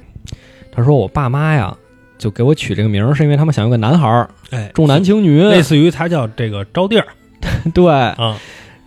[0.71, 1.75] 她说我爸妈呀，
[2.17, 5.41] 就给我取这个名儿，是因为他们想要个男孩儿，哎，重男轻女。
[5.43, 7.07] 类似于他叫这个招娣儿
[7.73, 8.37] 对，啊，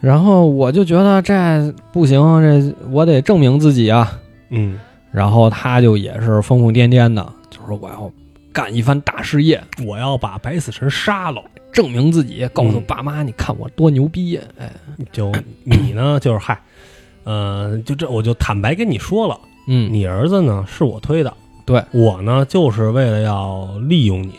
[0.01, 4.19] 然后我就觉得这不行，这我得证明自己啊。
[4.51, 4.79] 嗯，
[5.13, 8.11] 然后他就也是疯疯癫癫的，就说我要
[8.53, 11.43] 干一番大事业，我要把白死神杀了。
[11.71, 14.41] 证明自己，告诉嗯爸妈，你看我多牛逼！
[14.59, 14.73] 哎，
[15.13, 15.31] 就
[15.63, 16.59] 你呢，就是嗨，
[17.29, 21.31] 呃，就这，我就坦白跟你说了，嗯，你儿子呢是我推的，
[21.67, 24.33] 对我呢就是为了要利用你，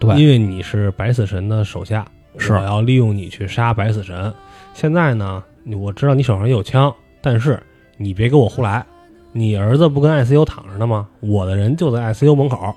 [0.00, 2.04] 对因为你是白死神的手下，
[2.36, 4.34] 是我要利用你去杀白死神。
[4.72, 5.40] 现在呢，
[5.80, 6.92] 我知道你手上也有枪，
[7.22, 7.62] 但是
[7.98, 8.84] 你别给我胡来。
[9.30, 11.06] 你儿子不跟 ICU 躺着呢吗？
[11.20, 12.74] 我的人就在 ICU 门口，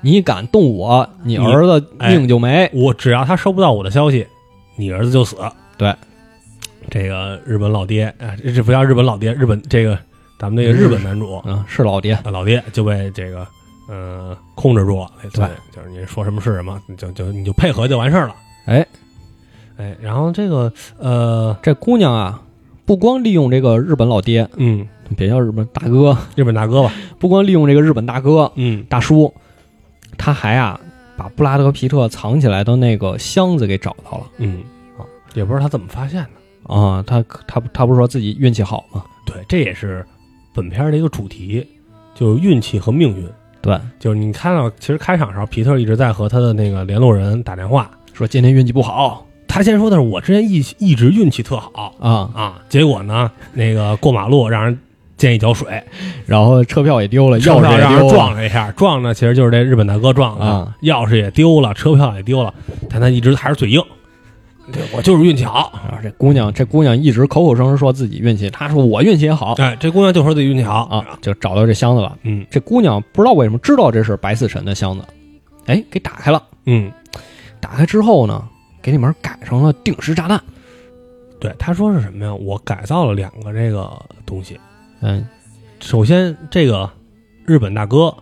[0.00, 2.68] 你敢动我，你你儿子命就没。
[2.74, 4.26] 我只要他收不到我的消息，
[4.76, 5.36] 你儿子就死。
[5.78, 5.94] 对，
[6.90, 9.96] 这个日本老爹，啊，这不叫日本老爹，日本这个
[10.38, 12.14] 咱们那个日本男主，嗯，是老爹。
[12.14, 13.46] 啊，老爹就被这个
[13.88, 18.34] 呃控制住了，对，就是你说什么是什么，你就就你就配合就完事儿了。
[18.66, 18.86] 哎。
[19.76, 22.42] 哎，然后这个呃这姑娘啊，
[22.84, 28.84] 不光利用这个日本老爹，嗯，别叫日本大哥，日本大哥吧，不光利用这个日本大哥嗯。
[28.90, 29.32] 大叔，
[30.18, 30.78] 他还啊
[31.16, 34.26] 把布拉德皮特藏起来的那个箱子给找到了。
[34.36, 34.62] 嗯。
[34.98, 36.39] 啊，也不知道他怎么发现的。
[36.64, 37.02] 啊。
[37.06, 39.04] 他他他不是说自己运气好吗？
[39.24, 40.04] 对，这也是
[40.54, 41.66] 本片的一个主题，
[42.14, 43.28] 就是运气和命运。
[43.62, 47.90] 对，就是你看到，其实开场的时候，皮特一直在和他的那个联络人打电话。
[48.12, 54.78] 说今天运气不好他先说的是我之前一一直运气特好啊，啊，结果呢，那个过马路让人
[55.16, 55.82] 溅一脚水，
[56.24, 62.54] 然后车票也丢了，车钥匙让人撞了一下，撞的其实就是这日本大哥撞的，啊钥匙也丢了，车票也丢了，
[62.88, 63.82] 但他一直还是嘴硬，
[64.72, 65.72] 对我就是运气好。
[65.88, 72.16] 然后这姑娘，这姑娘一直口口声声说自己运气，她说我运气也好哎，这姑娘就说自己运气好啊，，就找到这箱子了。
[72.22, 75.04] 嗯这姑娘不知道为什么知道这是白死神的箱子，
[75.66, 76.42] 哎，给打开了。
[76.66, 76.90] 嗯，
[77.60, 78.46] 打开之后呢，
[78.82, 80.40] 给里面改成了定时炸弹。
[81.40, 82.34] 对，他说是什么呀？
[82.34, 83.90] 我改造了两个这个
[84.26, 84.60] 东西，
[85.00, 85.26] 嗯，
[85.80, 86.88] 首先这个
[87.46, 88.14] 日本大哥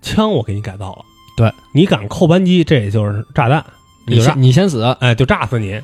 [0.00, 1.04] 枪我给你改造了，
[1.36, 3.62] 对你敢扣扳机，这也就是炸弹，
[4.06, 5.78] 你先你先死，哎，就炸死你。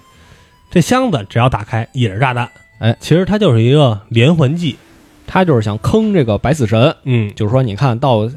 [0.71, 4.77] 这箱子只要打开也是炸弹，哎，其实它就是一个连环计，
[5.27, 8.29] 他就是想坑这个白死神，嗯，就是说，你看到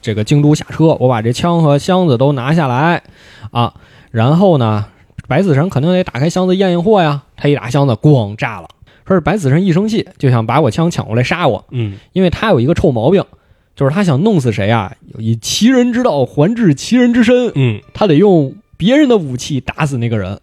[0.00, 3.02] 这个京都下车，我把这枪和箱子都拿下来
[3.50, 3.74] 啊，
[4.10, 4.86] 然后呢，
[5.26, 7.22] 白死神肯定得打开箱子验验货呀。
[7.36, 8.68] 他一打箱子，咣炸了。
[9.06, 13.24] 说是白死神一生气就想把我枪抢过来杀我，嗯，因为他有一个臭毛病，
[13.74, 20.40] 就是他想弄死谁啊，以其人之道还治其人之身，嗯，他得用别人的武器打死那个人，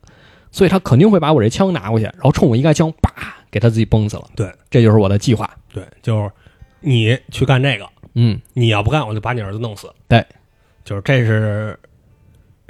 [0.51, 3.11] 所以他肯定会把我这枪拿过去，然后冲我一开枪，叭，
[3.51, 4.27] 给他自己崩死了。
[4.35, 5.49] 对，这就是我的计划。
[5.73, 6.31] 对，就是
[6.79, 9.91] 你去干这个，嗯，你要不干，我就把你儿子弄死。
[10.07, 10.25] 对，
[10.83, 11.77] 就是这是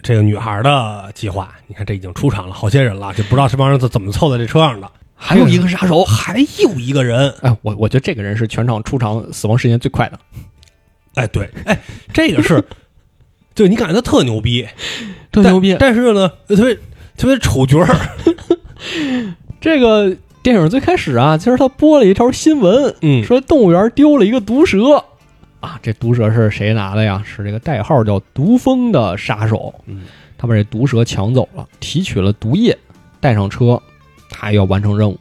[0.03, 1.53] 这个女孩的计划。
[1.67, 4.91] 你看，这已经出场了好些人了，就不知道这帮人怎怎么凑在这车上的。
[5.19, 10.19] 还有一个杀手，还有一个人，哎，我我觉得这个人是全场出场死亡时间最快的，
[11.15, 11.79] 哎，对，哎，
[12.13, 12.63] 这个是，
[13.55, 14.67] 就你感觉他特牛逼，
[15.31, 15.75] 特牛逼。
[15.79, 16.77] 但是呢，特别
[17.17, 17.87] 特别丑角儿，
[19.59, 25.03] 这个电影最开始啊，其实他播了一条新闻，嗯说动物园丢了一个毒蛇
[25.59, 27.23] 啊，这毒蛇是谁拿的呀？
[27.25, 30.03] 是这个代号叫毒蜂的杀手，嗯，
[30.37, 32.77] 他把这毒蛇抢走了，提取了毒液，
[33.19, 33.81] 带上车，
[34.29, 35.17] 他要完成任务。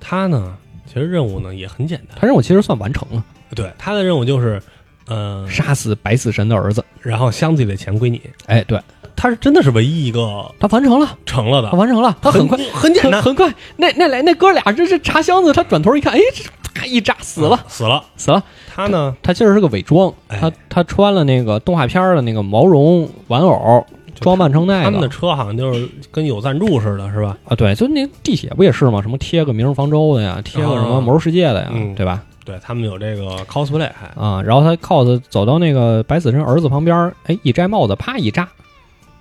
[0.00, 0.56] 他呢，
[0.86, 4.60] 其实任务呢也很简单，他任务其实算完成了，对，他的任务就是，
[5.08, 6.84] 嗯、杀死白死神的儿子。
[7.00, 8.20] 然后箱子里的钱归你。
[8.46, 8.78] 哎，对
[9.14, 13.54] 他是真的是唯一一个他完成了，成了的他，完成了，他很快，很简单，很很快。
[13.76, 16.44] 那那来那哥俩这是查箱子，他转头一看，哎，这
[16.74, 18.04] 啪一扎死了，死了。
[18.16, 18.42] 死了。
[18.72, 23.84] 他呢，他其实是个伪装，哎他他穿了那个动画片的那个毛绒玩偶，
[24.20, 24.84] 装扮成那个。
[24.84, 27.36] 他们的车好像就是跟有赞助似的，是吧？
[27.48, 29.02] 啊，对，就那地铁不也是吗？
[29.02, 32.22] 什么贴个明日方舟的呀，贴个什么魔兽世界的呀，嗯对吧？
[32.48, 38.48] 对他们有这个 cosplay，还啊，然后他 cos 走到那个白死神儿子旁边，哎，一摘帽子，啪一扎，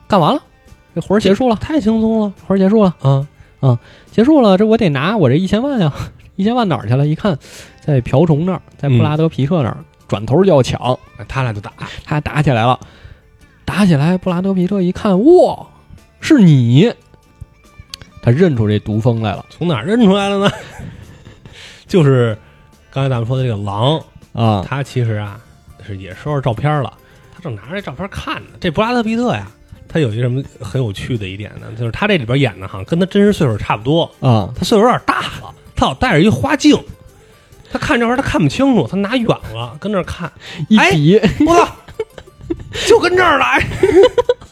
[0.07, 0.41] 干完了，
[0.95, 3.27] 这活儿结束了，太轻松了活儿结束了，啊
[3.59, 3.77] 啊！
[4.13, 5.91] 结束了，这我得拿我这一千万呀，
[6.37, 7.05] 一千万哪儿去了？
[7.05, 7.37] 一看，
[7.81, 11.73] 在瓢虫那儿，在布拉德皮特那儿，转头就要抢，哎他俩就打，
[12.05, 12.79] 他俩打起来了，
[13.65, 15.67] 打起来，布拉德皮特一看，哇，
[16.21, 16.93] 是你，
[18.21, 20.49] 他认出这毒蜂来了从哪儿认出来了呢？
[21.87, 22.37] 就是
[22.97, 25.39] 刚才咱们说的这个狼，啊，他其实啊
[25.85, 26.91] 是也收着照片了，
[27.31, 28.47] 他正拿着这照片看呢。
[28.59, 29.47] 这布拉德皮特呀，
[29.87, 31.67] 他有一个什么很有趣的一点呢？
[31.77, 36.75] 就是他这里边演的哈，跟他真实岁数差不多，啊，他岁数有点大了，他老戴着一花镜，
[37.71, 40.31] 他看这玩意儿他看不清楚，他拿远了跟那儿看，
[40.79, 41.75] 哎一比，我操，
[42.87, 43.63] 就跟这儿来，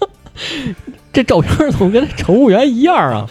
[1.12, 3.28] 这照片怎么跟乘务员一样啊？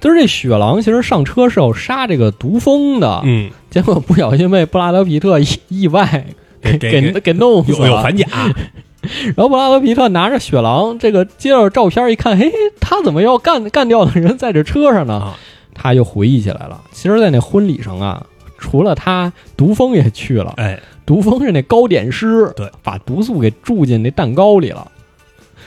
[0.00, 6.24] 就是这雪狼其实上车是要杀这个毒蜂的，嗯，结果不小心被布拉德皮特意意外
[6.60, 7.78] 给给给弄死了。
[7.78, 8.26] 有有反甲，
[9.34, 15.14] 然后布拉德皮特拿着雪狼，这个接着照片一看，嘿，他怎么要干干掉的人在这车上呢？
[15.14, 15.38] 啊
[15.80, 16.80] 他就回忆起来了。
[16.90, 18.26] 其实，在那婚礼上啊，
[18.58, 20.52] 除了他，毒蜂也去了。
[20.56, 24.90] 哎，毒蜂是那糕点师，对，把毒素给注进那蛋糕里了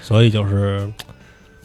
[0.02, 0.86] 所以就是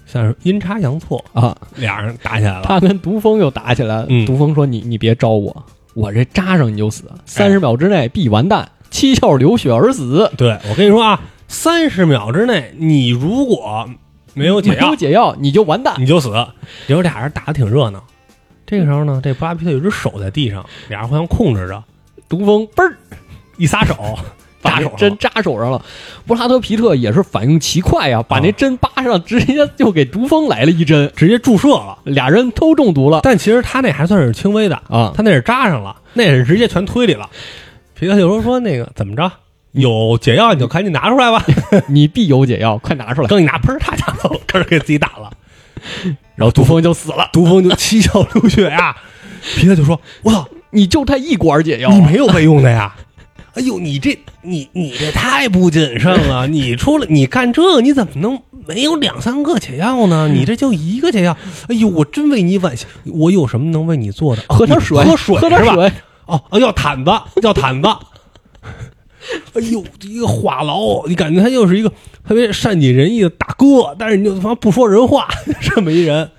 [0.06, 1.54] 像是阴差阳错，啊。
[1.74, 2.62] 俩人打起来了。
[2.62, 5.64] 他跟毒蜂又打起来，嗯毒蜂说：“你你别招我，
[5.94, 10.30] 我这扎上你就死，三十秒之内必完蛋，七窍流血而死。
[10.38, 13.86] 对我跟你说啊，三十秒之内，你如果
[14.34, 15.94] 没有解没有药，解药你就完蛋。
[15.98, 16.30] 你就死。
[16.86, 18.02] 结果俩人打的挺热闹。
[18.64, 21.82] 这个时候呢，这布拉皮特有只手在地上，俩人互相控制着，
[22.28, 22.96] 毒蜂嘣儿
[23.56, 24.18] 一撒手，
[24.62, 25.80] 扎针扎手上了。
[26.26, 31.98] 布拉德皮特也是反应奇快呀，把那针扒上，直接就给毒蜂来了一针，直接注射了。
[32.04, 35.12] 俩人都中毒了但其实他那还算是轻微的，啊！
[35.16, 37.28] 他那是扎上了，那是直接全推里了。
[37.94, 39.30] 皮特就说说那个怎么着，
[39.72, 41.44] 有解药你就赶紧拿出来吧。
[41.88, 43.28] 你必有解药，快拿出来。
[43.28, 45.30] 刚一拿，砰，他家伙 开始给自己打了，
[46.34, 48.96] 然后毒蜂就死了，毒蜂就七窍流血呀。
[49.56, 52.96] 皮特就说：“我操，你就他一管解药啊，你没有备用的呀？
[53.56, 56.46] 哎呦，你这你你这太不谨慎了！
[56.46, 60.28] 你出来你干这个，你怎么能没有两三个解药呢？
[60.28, 61.34] 你这就一个解药。
[61.68, 62.84] 哎呦，我真为你惋惜。
[63.06, 64.42] 我有什么能为你做的？
[64.50, 65.38] 喝点水，喝水？
[65.38, 65.90] 喝点水。
[66.26, 67.10] 哦哦，要毯子，
[67.42, 67.88] 要毯子。
[69.54, 71.90] 哎呦，这一个话痨，你感觉他又是一个
[72.26, 75.28] 特别善解人意的大哥，但是你就他妈不说人话，
[75.60, 76.30] 这么一人。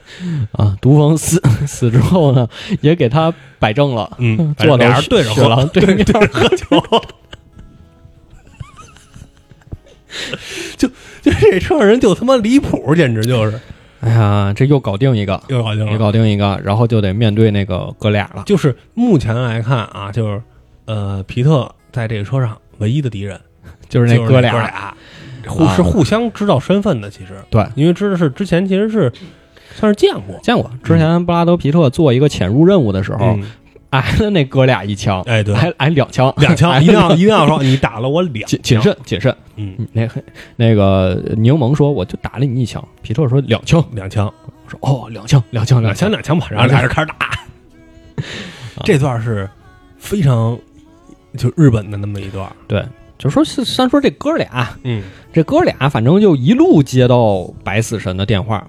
[0.54, 2.48] 啊，毒蜂死死之后呢，
[2.82, 6.84] 也给他摆正了，嗯 坐到俩人对着喝对着喝酒。
[10.78, 10.88] 就
[11.22, 13.60] 就这车上人就他妈离谱，简直就是
[14.00, 15.98] 哎呀，这又搞定一个，又又搞定又。
[16.00, 18.44] 搞定一个，然后就得面对那个哥俩了。
[18.46, 20.42] 就是目前来看啊，就是
[20.86, 23.40] 呃，皮特在这个车上唯一的敌人。
[23.90, 24.96] 就是那那哥俩，俩，
[25.48, 27.36] 互是互相知道身份的，其实。
[27.50, 29.12] 对，因为知道是之前其实是
[29.76, 30.70] 算是见过，见过。
[30.84, 33.52] 之前布拉德皮特做一个潜入任务的时候，嗯。
[33.92, 39.34] 挨了那哥俩一枪，哎对，挨挨两枪，两枪一定要 一定要说你打了我两谨谨慎谨慎。
[39.56, 40.10] 嗯，嗯那
[40.58, 44.32] 那个柠檬说我就打了你一枪，皮特说两枪，两枪。
[44.66, 46.12] 我说哦两枪两枪两枪。
[46.12, 47.40] 两枪吧，然后俩人开始打，
[48.84, 49.50] 这段是
[49.98, 50.60] 非常
[51.36, 52.86] 就日本的那么一段，对，
[53.18, 58.66] 就说是先说这哥俩，嗯这哥俩反正就一路接到白死神的电话，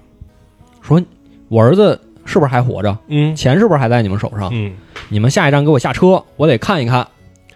[0.81, 1.01] 说
[1.47, 2.97] 我儿子是不是还活着？
[3.07, 4.49] 嗯钱是不是还在你们手上？
[4.51, 4.73] 嗯，
[5.07, 7.07] 你们下一站给我下车，我得看一看。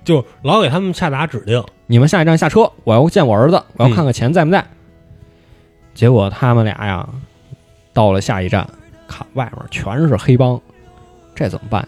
[0.03, 4.65] 就老给他们下达指令，你们下一站下车，我要见我儿子，我要嗯看看钱在不在。
[5.93, 7.07] 结果他们俩呀，
[7.93, 8.67] 到了下一站，
[9.07, 10.59] 看外面全是黑帮，
[11.33, 11.87] 这怎么办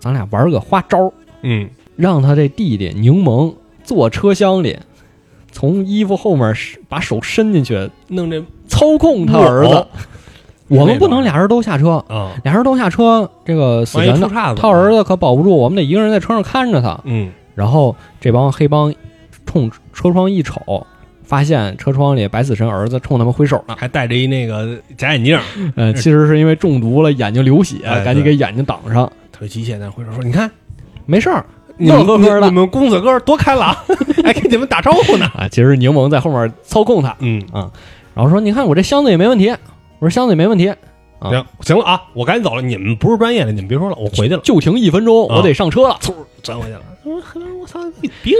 [0.00, 4.78] 咱俩玩个花招，嗯让他这弟弟柠檬坐车厢里，
[5.50, 9.74] 从衣服后面伸把手伸进去弄这操控他儿子。
[9.74, 9.86] 哦
[10.68, 17.00] 我们不能俩人都下车，嗯，俩人都下车，这个死神他儿子可保不住，我们得一个人在车上看着他。
[17.04, 18.92] 嗯然后这帮黑帮
[19.46, 20.84] 冲车窗一瞅，
[21.22, 23.76] 发现车窗里白死神儿子冲他们挥手呢。
[23.78, 25.38] 还戴着一那个假眼镜，
[25.76, 29.06] 呃，其实是因为中毒了，眼睛流血，哎赶紧给眼睛挡上。
[29.30, 30.50] 特别机械的挥手说：“你看，
[31.06, 31.46] 没事儿
[31.78, 33.74] 你们乐呵呵的你们公子哥多开朗，
[34.24, 35.26] 还给你们打招呼呢。
[35.34, 35.48] 啊。
[35.48, 37.70] 其实柠檬在后面操控他，嗯啊，
[38.14, 39.50] 然后说：“你看我这箱子也没问题。”
[39.98, 40.68] 我说：“箱子也没问题。
[41.18, 42.60] 啊行行了啊，我赶紧走了。
[42.60, 44.40] 你们不是专业的，你们别说了，我回去了。
[44.44, 45.98] 就停一分钟，啊我得上车了。
[46.02, 46.12] 嗖
[46.42, 46.82] 钻回去了。
[47.04, 48.34] 我操，你病！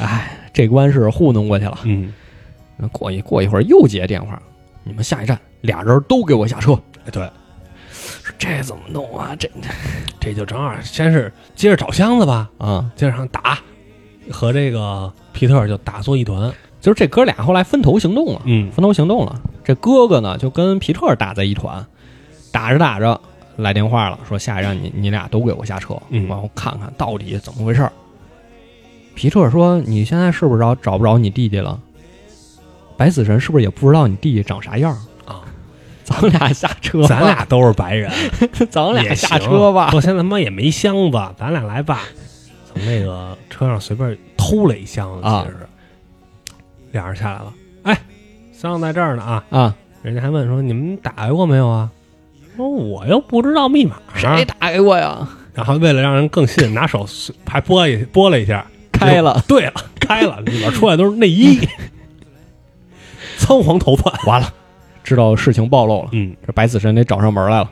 [0.00, 1.78] 哎，这关是糊弄过去了。
[1.84, 2.12] 嗯，
[2.92, 4.40] 过一过一会儿又接电话，
[4.84, 6.72] 你们下一站俩人都给我下车。
[7.04, 7.28] 哎对，
[8.10, 9.34] 说这怎么弄啊？
[9.38, 9.50] 这
[10.18, 13.58] 这就正好，先是接着找箱子吧，啊，接着上打，
[14.30, 16.52] 和这个皮特就打作一团。
[16.80, 18.40] 就是这哥俩后来分头行动了。
[18.46, 19.40] 嗯分头行动了。
[19.62, 21.84] 这哥哥呢，就跟皮特打在一团，
[22.50, 23.20] 打着打着
[23.56, 27.86] 来电话了，说下一站你你俩都给我下车，嗯然后看看到底怎么回事。
[29.14, 31.78] 皮特说：“你现在是不是找找不着你弟弟了？
[32.96, 35.06] 白死神是不是也不知道你弟弟长啥样啊？
[36.10, 38.10] 咱俩下车，咱俩都是白人，
[38.70, 39.90] 咱俩也下车吧。
[39.94, 42.00] 我现在他妈也没箱子，咱俩来吧。
[42.72, 45.66] 从那个车上随便偷了一箱子，啊其实是
[46.92, 47.52] 俩人下来了。
[47.84, 47.98] 哎，
[48.52, 49.44] 箱子在这儿呢啊！
[49.50, 51.90] 啊，人家还问说你们打开过没有啊？
[52.56, 55.26] 说我又不知道密码，谁打开过呀？
[55.54, 57.06] 然后为了让人更信，拿手
[57.46, 61.58] 还拨一拨了一下， 开了，对了，开了，里边出来都是内衣，
[63.38, 64.14] 仓皇逃窜。
[64.26, 64.52] 完了，
[65.02, 66.08] 知道事情暴露了。
[66.12, 67.70] 嗯这白死神得找上门来了。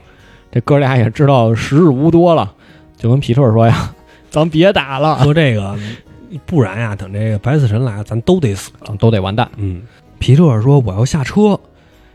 [0.51, 2.55] 这哥俩也知道时日无多了，
[2.97, 3.95] 就跟皮特说呀
[4.31, 5.79] ：“咱别打了，说这个，
[6.47, 8.71] 不然呀，等这个白死神来了，咱都得死。
[8.85, 9.51] 咱都得完蛋。
[9.57, 9.83] 嗯”
[10.19, 11.61] 皮特说：“我要下车。”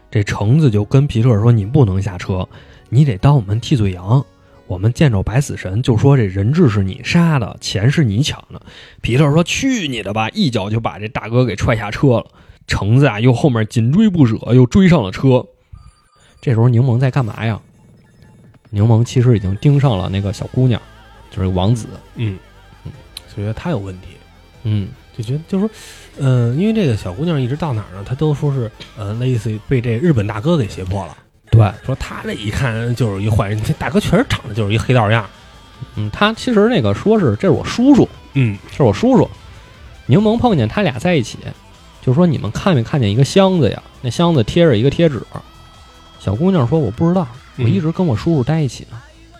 [0.10, 2.48] 这橙子就跟皮特说：“你不能下车，
[2.90, 4.24] 你得当我们替罪羊。
[4.66, 8.60] 我们见着白死神就说这人质是你杀的，钱是你抢的。”
[9.02, 12.26] 皮特说：“去你的吧！”一脚就把这大哥给踹下车了。
[12.68, 15.46] 橙子啊，又后面紧追不舍，又追上了车。
[16.42, 17.60] 这时候柠檬在干嘛呀？
[18.70, 20.82] 柠檬其实已经盯上了那个小姑娘，
[21.30, 21.88] 就是王子。
[22.16, 22.38] 嗯，
[23.30, 24.08] 就觉得他有问题，
[24.64, 25.76] 嗯，就觉得就是说，
[26.18, 31.16] 嗯、因为这个小姑娘一直到哪儿呢，她都说是呃，类似于被这日本大哥给胁迫了。
[31.52, 35.30] 对，说他这一看就是一坏人，这大哥确实长得就是一黑道样。
[35.96, 39.30] 嗯，他其实那个说是这是我叔叔，嗯这是我叔叔。
[40.08, 41.38] 柠檬碰见他俩在一起，
[42.04, 43.82] 就说你们看没看见一个箱子呀？
[44.02, 45.22] 那箱子贴着一个贴纸。
[46.20, 47.26] 小姑娘说我不知道，
[47.58, 48.98] 我一直跟我叔叔待一起呢。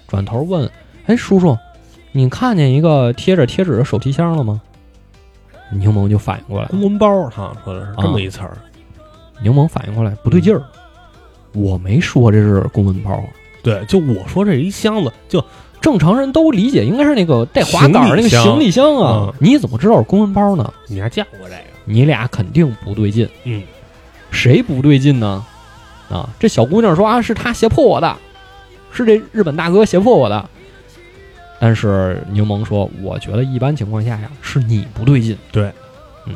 [0.08, 0.70] 转头问，
[1.06, 1.58] 哎，叔叔，
[2.14, 4.62] 你看见一个贴着贴纸的手提箱了吗？
[5.72, 8.58] 柠檬就反应过来，公文包，他说的是这么一词儿。
[9.42, 10.64] 柠檬反应过来不对劲儿，
[11.54, 13.24] 我没说这是公文包啊。
[13.64, 15.44] 对，就我说这是一箱子，就
[15.82, 20.72] 正常人都理解应该是那个带滑杆儿那个行李箱啊，嗯你怎么知道是公文包呢？
[20.88, 21.73] 你还见过这个？
[21.86, 23.28] 你俩肯定不对劲。
[23.44, 23.62] 嗯，
[24.32, 25.46] 谁不对劲呢？
[26.10, 28.18] 啊，这小姑娘说啊，是他胁迫我的，
[28.92, 30.50] 是这日本大哥胁迫我的。
[31.60, 35.38] 但是柠檬说，我觉得一般情况下呀，是你不对劲。
[35.52, 35.72] 对，
[36.26, 36.36] 嗯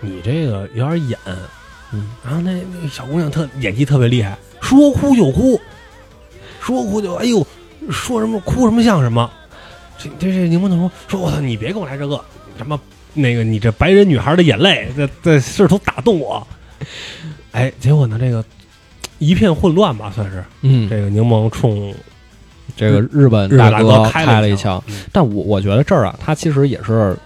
[0.00, 1.18] 你这个有点演。
[1.92, 5.60] 嗯，然后那那小姑娘特演技特别厉害，说哭就哭，
[6.60, 7.44] 说哭就哎呦，
[7.90, 9.28] 说什么哭什么像什么。
[9.98, 12.22] 这这这柠檬就说说我操，你别跟我来这个
[12.56, 12.78] 什么
[13.14, 16.46] 那个你这白人女孩的眼泪在在试图打动我。
[17.52, 18.44] 哎，结果呢，这个
[19.18, 20.44] 一片混乱吧，算是。
[20.62, 21.94] 嗯，这个柠檬冲
[22.76, 24.82] 这个日本大哥开了一一枪。
[24.86, 27.16] 枪，，但我我觉得这儿啊，他其实也是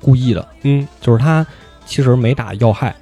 [0.00, 0.86] 故意的，嗯。
[1.00, 1.44] 就是他
[1.86, 2.94] 其实没打要害，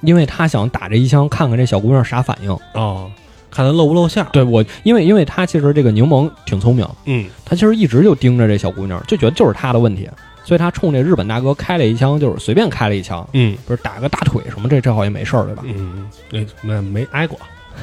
[0.00, 2.50] 因为他想打这一枪，看看这小姑娘啥反应。
[2.74, 3.10] 哦，
[3.50, 4.28] 看他露不露馅儿。
[4.32, 10.08] 对我，因为因为他其实这个柠檬挺聪明，嗯，他其实一直就盯着这小姑娘，就觉得就是他的问题，
[10.46, 15.62] 所以他冲这日本大哥开了一枪，就是随便开了一枪，嗯不是打个大腿什么，这这好像没事儿对吧？
[15.66, 17.38] 嗯，没没没挨过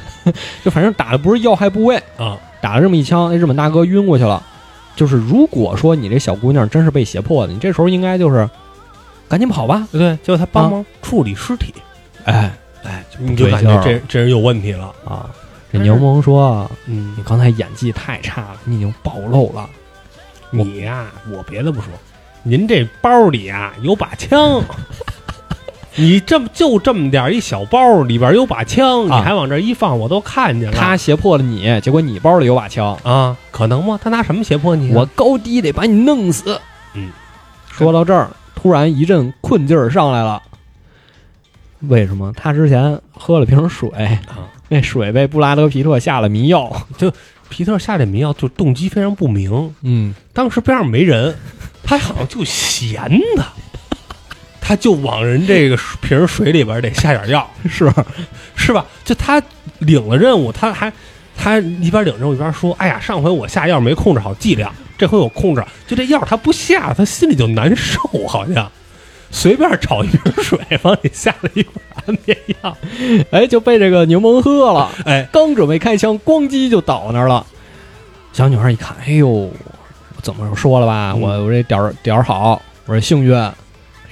[0.63, 2.39] 就反正打的不是要害部位，啊。
[2.61, 4.41] 打了这么一枪，那日本大哥晕过去了。
[4.95, 8.49] 就是如果说你这小姑娘真是被胁迫的，你这时候应该就是
[9.27, 11.73] 赶紧跑吧，对，结果他帮忙处理尸体，
[12.23, 12.53] 哎
[12.83, 14.93] 哎，你就感觉这这人有问题了。
[15.03, 15.29] 啊！
[15.73, 19.67] 这柠檬说嗯你，刚才演技太差了，你已经暴露了。
[20.51, 21.89] 你呀，我别的不说，
[22.43, 24.61] 您这包里啊有把枪。
[25.95, 30.75] 你这么就这么点儿一小包，里边有把枪，你啊还往这一放，我都看见了。
[30.75, 33.99] 他胁迫了你，结果你包里有把枪，啊，可能吗？
[34.03, 34.95] 他拿什么胁迫你啊？
[34.95, 36.59] 我高低得把你弄死。
[36.95, 37.11] 嗯，
[37.69, 40.41] 说到这儿，突然一阵困劲儿上来了。
[41.81, 42.33] 为什么？
[42.35, 43.89] 他之前喝了瓶水，
[44.27, 46.75] 啊，那水被布拉德皮特下了迷药。
[46.97, 47.11] 就
[47.49, 51.35] 皮特下这迷药就动机非常不明，嗯，当时边上没人，
[51.83, 52.95] 他好像就闲
[53.35, 53.45] 的，
[54.61, 57.91] 他就往人这个瓶水里边得下点药，是。
[58.55, 58.85] 是吧？
[59.03, 59.41] 就他
[59.79, 60.91] 领了任务，他还
[61.35, 68.71] 他一边领任务一边说：“哎呀，上回我下药没控制好剂量，这回我控制，就这药他不下，他心里就难受，好像。
[69.31, 71.75] 随便找一瓶水往里下了一管
[72.05, 72.77] 安眠药，
[73.31, 74.91] 哎，就被这个柠檬喝了。
[75.05, 77.45] 哎，刚准备开枪，咣叽就倒那儿了。
[78.31, 79.51] 小女孩一看，哎呦，
[80.23, 81.11] 怎么说了吧？
[81.11, 83.31] 嗯我我这点儿点儿好，我这幸运，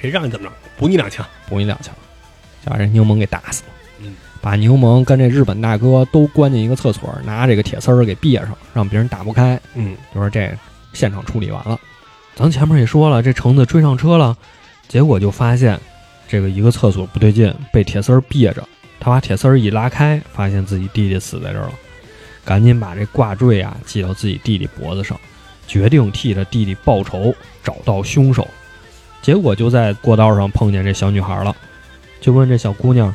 [0.00, 0.54] 谁让你怎么着？
[0.78, 1.26] 补你两枪。
[1.48, 1.92] 补你两枪，
[2.64, 3.68] 就把这柠檬给打死了。
[4.00, 9.60] 嗯，把柠檬跟这日本大哥都关进一个厕所，拿这个铁丝儿给别上，让别人打不开。
[9.74, 10.50] 嗯，就说这
[10.92, 11.78] 现场处理完了。
[12.34, 14.36] 咱前面也说了，这橙子追上车了，
[14.88, 15.78] 结果就发现
[16.26, 18.66] 这个一个厕所不对劲，被铁丝儿别着。
[18.98, 21.72] 他把铁丝儿一拉开，发现自己弟弟死在这儿了，
[22.44, 25.18] 赶紧把这挂坠啊系到自己弟弟脖子上，
[25.72, 28.46] 决定替他弟弟报仇，找到凶手。
[29.22, 31.56] 结果就在过道上碰见这小女孩了，
[32.20, 33.14] 就问这小姑娘：“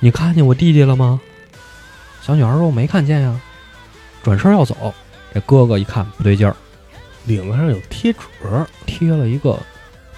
[0.00, 1.20] 你看见我弟弟了吗？”
[2.20, 3.40] 小女孩说：“我没看见呀。”
[4.20, 4.92] 转身要走，
[5.32, 6.56] 这哥哥一看不对劲儿，
[7.24, 8.18] 领子上有贴纸
[8.84, 9.56] 贴了一个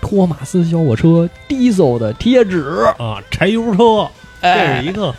[0.01, 4.11] 托马斯小火车 diesel 的贴纸，啊，柴油车，
[4.41, 5.15] 这哎是一个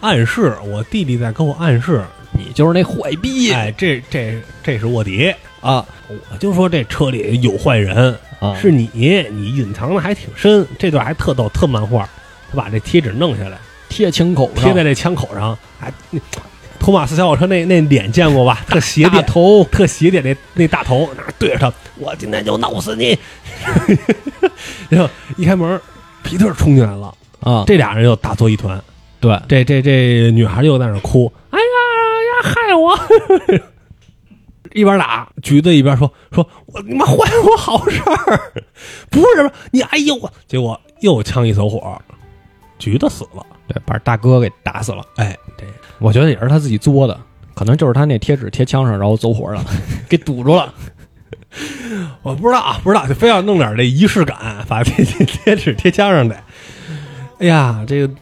[0.00, 0.54] 暗示。
[0.66, 5.32] 我弟弟在跟我暗示，你就是那坏逼哎，这这这是卧底。
[5.62, 5.86] 啊
[6.30, 8.54] 我就说这车里有坏人，啊！
[8.60, 8.90] 是你，
[9.30, 10.66] 你隐藏的还挺深。
[10.78, 12.06] 这段还特逗，特漫画。
[12.50, 13.56] 他把这贴纸弄下来，
[13.88, 16.20] 贴枪口上，贴在这枪口上，还那
[16.78, 18.60] 托马斯小火车那那脸见过吧？
[18.68, 23.16] 特斜点，大头，特斜点那那大头，那对着他，我今天就弄死你！
[24.90, 25.80] 然后一开门，
[26.22, 28.82] 皮特冲进来了，啊，这俩人又打作一团。
[29.20, 31.64] 对，这这这女孩又在那哭，哎呀
[32.42, 32.98] 呀，害我！
[34.74, 38.52] 一边打橘子一边说说，我你妈坏我好事儿，
[39.10, 42.00] 不是什么你哎呦我，结果又枪一走火，
[42.78, 43.44] 橘子死了。
[43.68, 45.04] 对，把大哥给打死了。
[45.16, 45.66] 哎，对
[45.98, 47.18] 我觉得也是他自己作的，
[47.54, 49.64] 可能就是他那贴纸贴枪上，然后走火了，
[50.08, 50.72] 给堵住了。
[52.22, 56.34] 我不知道啊，不知道，就非要弄点这仪式感，把贴贴 贴纸贴枪上得。
[57.38, 58.12] 哎呀，这个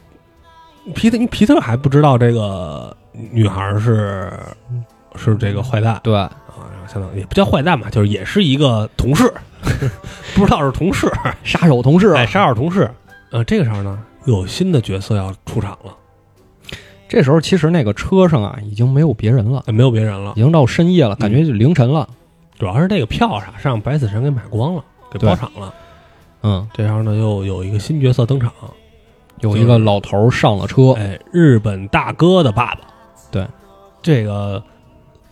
[0.95, 4.33] 皮特，你皮特还不知道这个女孩是
[5.21, 6.01] 是这个坏蛋。
[6.03, 6.31] 对，啊，
[6.89, 9.33] 相当于也不叫坏蛋吧，就是也是一个同事，
[10.35, 11.13] 不知道是同事，
[11.45, 12.13] 杀手同事。
[12.15, 12.91] 哎，杀手同事。
[13.31, 15.95] 呃，这个时候呢，又有新的角色要出场了，
[17.09, 22.09] 这时候其实那个车上啊已经没有别人了，哎没有别人了已，经到深夜了，感觉就凌晨了。
[22.59, 25.73] 主要是这个票啥是让白死神给买光了，给包场了。
[26.43, 28.53] 嗯，这时候呢，又有一个新角色登场，
[29.41, 32.81] 有一个老头儿上了车，哎，日本大哥的爸爸。
[33.31, 33.47] 对，
[34.03, 34.63] 这个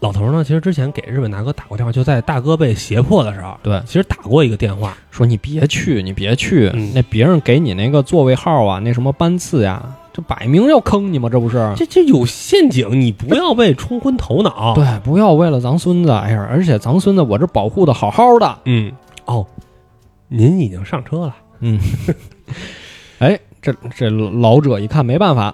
[0.01, 9.83] 老头呢，其实之前给日本大哥打过电话，就在大哥被胁迫的时候，对，其实打过一个电话，说你别去，你别去，嗯那别人给你那个座位号啊，那什么班次呀，
[10.13, 11.29] 这摆明要坑你吗？
[11.29, 11.73] 这不是？
[11.77, 14.73] 这这有陷阱，你不要被冲昏头脑。
[14.77, 18.93] 对，不要为了咱孙子，哎呀，而且咱孙子我这保护的好好的，嗯，
[19.25, 19.45] 哦，
[20.29, 21.37] 您已经上车了。
[21.59, 21.77] 嗯，
[23.19, 25.53] 哎，这这老者一看没办法，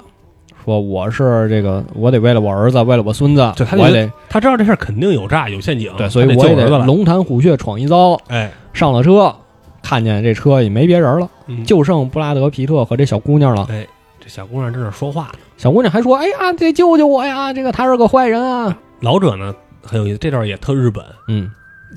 [0.65, 6.79] 说我是这个，我得为了我儿子，为了我孙子，对他我也得他知道这事儿肯定有诈有陷阱，对，所以我也得。
[6.87, 8.15] 龙潭虎穴闯一遭。
[8.29, 9.35] 哎，上了车，
[9.83, 13.67] 看见这车也没别人了，嗯就剩布拉德皮特和这小姑娘了。
[13.71, 13.87] 哎，
[14.19, 15.35] 这小姑娘在那说话呢。
[15.57, 17.53] 小姑娘还说：“哎呀，得救救我呀！
[17.53, 18.77] 这个他是个坏人啊。
[19.01, 21.51] 老者呢很有意思，这段也特日本。”嗯，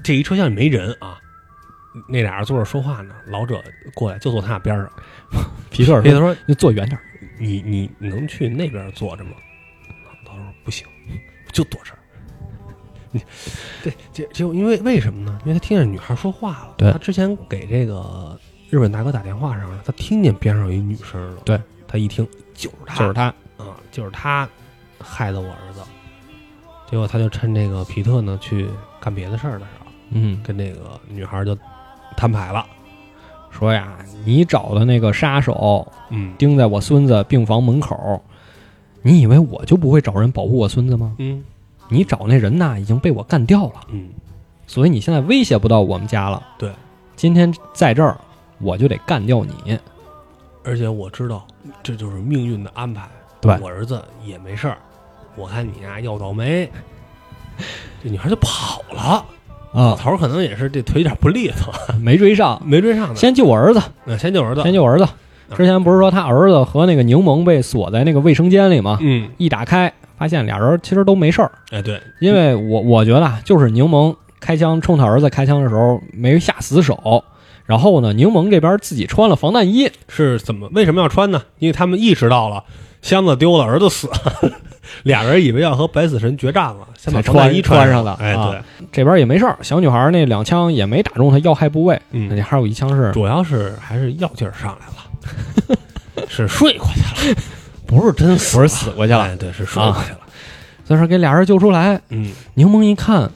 [0.03, 1.18] 这一车厢也没人啊，
[2.09, 3.13] 那俩人坐着说话呢。
[3.28, 3.61] 老者
[3.95, 4.89] 过来就坐他俩边上。
[5.72, 7.01] 皮特说皮特说：“你坐远点儿。
[7.40, 9.32] 你你能去那边坐着吗？
[10.26, 10.86] 他说不行，
[11.54, 12.00] 就躲这儿。
[13.12, 13.22] 你
[13.82, 15.40] 对，结结果因为为什么呢？
[15.46, 16.76] 因为他听见女孩说话了。
[16.78, 18.38] 对他之前给这个
[18.70, 21.42] 日本大哥打电话上了，他听见边上有一女声了。
[21.46, 23.24] 对，他一听就是他，就是他，
[23.58, 24.48] 啊，就是他
[25.00, 25.82] 害的我儿子。
[26.90, 28.68] 结果他就趁这个皮特呢去
[29.00, 31.58] 干别的事儿的时候，嗯，跟那个女孩就
[32.16, 32.66] 摊牌了。
[33.58, 38.22] 说呀，你找的那个杀手嗯盯在我孙子病房门口，
[39.01, 41.16] 你以为我就不会找人保护我孙子吗？
[41.20, 41.43] 嗯
[41.89, 44.10] 你找那人呐已经被我干掉了，嗯，
[44.68, 46.45] 所以你现在威胁不到我们家了。
[46.60, 46.70] 对，
[47.16, 48.20] 今天在这儿
[48.60, 49.80] 我就得干掉你。
[50.66, 51.47] 而且我知道
[51.82, 53.08] 这就是命运的安排。
[53.39, 54.78] 对我儿子也没事儿，
[55.38, 56.70] 我看你呀要倒霉。
[58.03, 59.26] 这女孩就跑了，
[59.78, 63.15] 老啊，头儿可能也是这腿有点不利索， 没追上，没追上呢。
[63.15, 65.07] 先救我儿子，呃先救儿子，先救我儿子。
[65.55, 68.97] 之前不是说他儿子和那个柠檬被锁在那个卫生间里吗？
[69.01, 71.51] 嗯，一打开，发现俩人其实都没事儿。
[71.71, 77.23] 哎对，因为我我觉得啊，就是柠檬开枪冲他儿子开枪的时候没下死手，
[77.65, 81.43] 然后呢，柠檬这边自己穿了防弹衣，是怎么为什么要穿呢？
[81.59, 82.63] 因为他们意识到了
[83.01, 84.51] 箱子丢了，儿子死了，
[85.04, 89.58] 俩人以为要和白死神决战了，先把才防弹衣穿上穿上的哎啊对，这边也没事儿。
[89.62, 94.88] 小女孩那两枪也没打中她要害部位，嗯那还有一枪是主要是还是药劲儿上来
[95.76, 95.78] 了，
[96.28, 97.36] 是睡过去了，
[97.86, 100.20] 不是真死不是死过去了哎对，是睡过去了。
[100.86, 102.00] 所以说给俩人救出来。
[102.10, 103.30] 嗯，柠檬一看，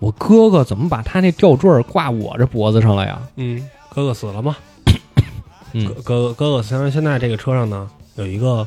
[0.00, 3.18] 我哥哥怎么把他那吊坠挂我这脖子上了呀？
[3.36, 3.62] 嗯，
[3.94, 4.56] 哥哥死了吗？
[5.72, 8.66] 嗯哥哥哥哥，虽然现在这个车上呢，有一个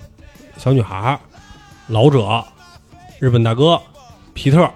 [0.57, 1.20] 小女孩儿，
[1.88, 2.43] 老者，
[3.19, 3.81] 日本大哥，
[4.33, 4.69] 皮特，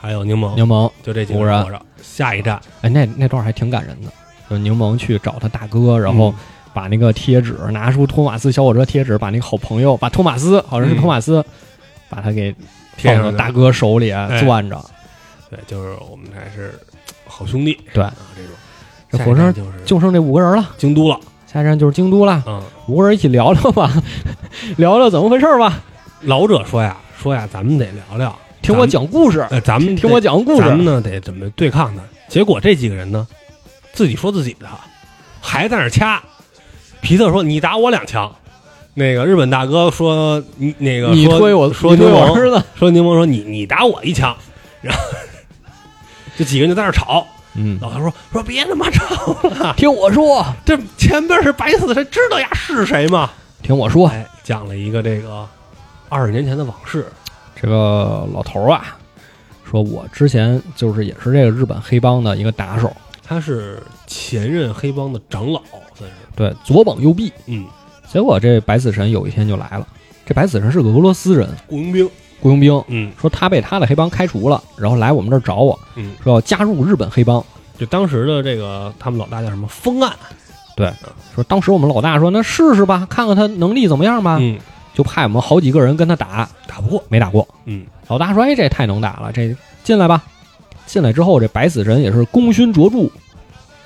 [0.00, 1.80] 还有柠檬，柠檬，就这几个人人活着。
[2.02, 4.10] 下一站，哎，那那段还挺感人的。
[4.50, 6.34] 就柠檬去找他大哥，然后嗯
[6.72, 11.44] 把那个贴纸拿出托马斯小火车贴纸，把那个好朋友，把托马斯好像是嗯托马斯，
[12.08, 12.54] 把他给
[12.96, 14.80] 贴到大哥手里哎攥着。
[15.50, 16.78] 对，就是我们还是
[17.26, 17.78] 好兄弟。
[17.92, 18.52] 对啊，这种。
[19.08, 21.18] 这火车就是就剩这五个人了，京都了。
[21.46, 22.42] 下一站就是京都了。
[22.46, 23.90] 嗯，五个人一起聊聊吧，
[24.78, 25.80] 聊聊怎么回事吧。
[26.22, 30.68] 老者说呀，说呀，咱们得聊聊，听我讲故事，呃，咱们听我讲故事。
[30.68, 32.02] 咱们呢得怎么对抗他？
[32.28, 33.26] 结果这几个人呢，
[33.92, 34.66] 自己说自己的，
[35.40, 36.22] 还在那儿掐。
[37.00, 38.34] 皮特说：“你打我两枪。”
[38.94, 42.64] 那个日本大哥说：“你那个说你推我，说柠檬我儿子。
[42.74, 44.34] 说柠檬说你你打我一枪。”
[44.80, 45.00] 然后
[46.36, 47.24] 这几个人就在那儿吵。
[47.54, 53.30] 嗯，老头说：“说别他妈吵了， 听我说，这前边是白死谁，知道呀是谁吗
[53.62, 55.46] 听我？”说，哎，讲了一个这个
[56.08, 57.06] 二十年前的往事。
[57.54, 58.96] 这个老头儿啊，
[59.64, 65.60] 说我之前就是也是这个日本黑帮的一个打手，他是前任黑帮的长老，
[65.94, 67.32] 算是对，左膀右臂。
[67.46, 67.64] 嗯，
[68.12, 69.86] 结果这白死神有一天就来了，
[70.26, 72.10] 这白死神是个俄罗斯人，雇佣兵。
[72.42, 77.42] 雇佣兵，嗯说他被他的黑帮开除了，然后来我们这儿找我，嗯，说要加入日本黑帮。
[77.78, 80.14] 就当时的这个他们老大叫什么风案？
[81.34, 84.58] 说当时我们老大说那试试吧，看看他能力怎么样吧，嗯，
[84.96, 87.04] 就派我们好几个人跟他打，打不过。
[87.10, 87.46] 没打过。
[87.66, 90.24] 嗯老大说：“哎，这太能打了，这进来吧。”
[90.86, 93.02] 进来之后，这白死神也是功勋卓著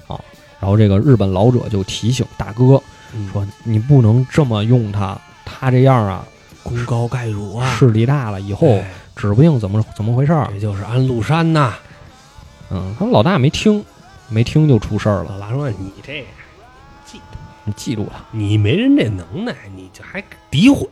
[0.07, 0.21] 啊。
[0.61, 2.81] 然后这个日本老者就提醒大哥
[3.13, 6.25] 嗯说：“你不能这么用他，他这样啊，
[6.63, 10.49] 功高盖主啊，势力大了，以后哎指不定怎么怎么回事儿。
[10.53, 11.75] 这就是安禄山呐。”
[12.71, 13.85] 嗯，他们老大没听，
[14.29, 15.33] 没听就出事儿了。
[15.33, 16.27] 老大说：“你这，你
[17.77, 20.89] 记住了，你没人这能耐，你这还诋毁。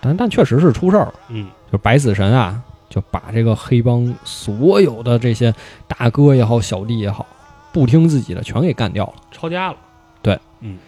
[0.00, 1.14] 但但确实是出事儿了。
[1.28, 5.54] 嗯就白死神啊，就把这个黑帮所有的这些
[5.86, 7.26] 大哥也好，小弟也好，
[7.72, 9.14] 不听自己的全给干掉了。
[9.30, 9.76] 抄家了。
[10.20, 10.78] 对，嗯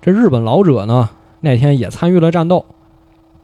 [0.00, 1.10] 这日本老者呢，
[1.40, 2.64] 那天也参与了战斗，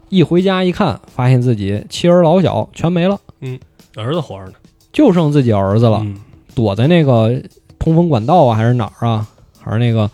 [0.09, 3.59] 一回家一看，发现自己妻儿老小全没了，嗯
[3.97, 4.53] 儿子活着呢。
[4.93, 6.21] 就剩自己儿子了，嗯
[6.55, 7.43] 躲在那个
[7.79, 9.27] 通风管道啊，还是哪儿啊？
[9.63, 10.11] 还是那个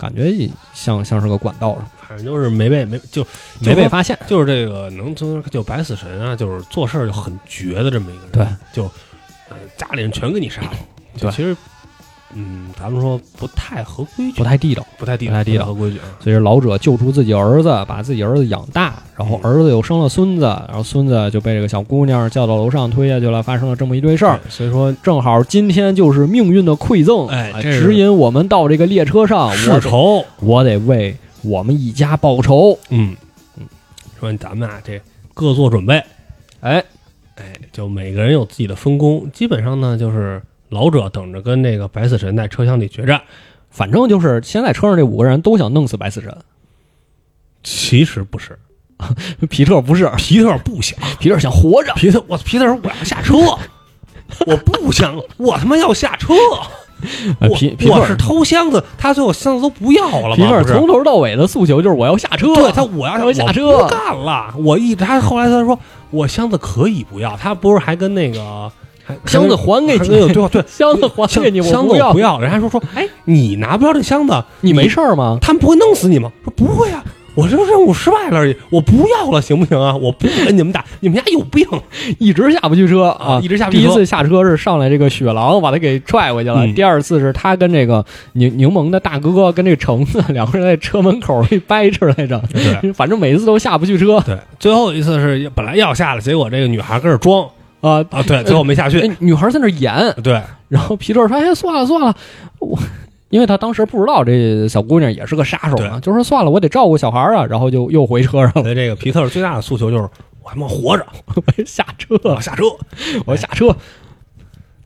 [0.00, 0.32] 感觉
[0.72, 3.22] 像像是个管道上，反正就是没被没就
[3.60, 4.18] 没被发现。
[4.26, 8.32] 就是这个能从就白死神啊，就是做事儿就很绝的这么一个人。
[8.32, 8.84] 对，就
[9.50, 10.72] 呃家里人全给你杀了。
[11.16, 11.54] 就对其实
[12.34, 16.04] 嗯，咱们说不太合规矩，不太地道，不太地道不太地道合规矩啊。
[16.20, 24.38] 所以老者救出自己儿子，把自己儿子养大，然后儿子又生了孙子，然后孙子就被这个小姑娘叫到楼上推下去了，发生了这么一堆事儿。
[24.48, 32.78] 所以说正好今天就是命运的馈赠，啊哎指引我们到这个列车上，我得世仇，我得为我们一家报仇。
[32.90, 33.16] 嗯
[33.58, 33.66] 嗯，
[34.20, 35.00] 说咱们啊这
[35.34, 36.00] 各做准备，
[36.60, 36.84] 哎，
[37.34, 40.40] 哎，就每个人有自己的分工，基本上呢就是
[40.70, 43.20] 老者等着跟那个白死神在车厢里决战。
[43.68, 46.36] 反正就是现在车上这五个人都想弄死白死神，
[47.62, 48.58] 其实不是，
[49.48, 51.92] 皮特不是，皮特不想，皮特想活着。
[51.94, 53.36] 皮特我皮特说我要下车，
[54.46, 56.34] 我不想，我他妈要下车。
[57.38, 60.36] 呃我皮皮特我是偷箱子，他最后箱子都不要了吗？
[60.36, 62.54] 皮特从头到尾的诉求就是我要下车。
[62.54, 64.52] 对他，我要我要下车干了。
[64.58, 65.78] 我一直他后来他说
[66.10, 68.72] 我箱子可以不要，他不是还跟那个还
[69.26, 72.18] 箱子还给你，对对 箱子还给你，我箱子不要我不。
[72.20, 72.40] 要。
[72.40, 75.38] 人家说说，哎，你拿不着这箱子，你没事儿吗？
[75.40, 76.30] 他们不会弄死你吗？
[76.44, 79.94] 说不会啊，我这任务失败了而已，我不要了，行不行啊？
[79.96, 81.66] 我不跟你们打，你们家有病。
[82.18, 97.46] 一直下不去车啊，一直下不去车第一次下车是上来这个雪狼把他给踹回去了，嗯第二次是他跟这个柠柠檬的大哥跟这个橙子两个人在车门口里掰扯来着，对反正每次都下不去车对，最后一次是本来要下了，结果这个女孩跟这装
[97.80, 98.04] 啊。
[98.10, 99.00] 啊，对，最后没下去。
[99.00, 102.14] 哎女孩在那演，对，然后皮特说：“哎，算了算了，
[102.58, 102.78] 我。”
[103.30, 110.02] 因为他当时不知道这小姑娘也是个杀手嘛，就说算了，我得照顾小孩啊，然后就又回车上了，所以这个皮特最大的诉求就是
[110.42, 112.64] 我他妈活着，我下车下车。
[113.24, 113.66] 我下车，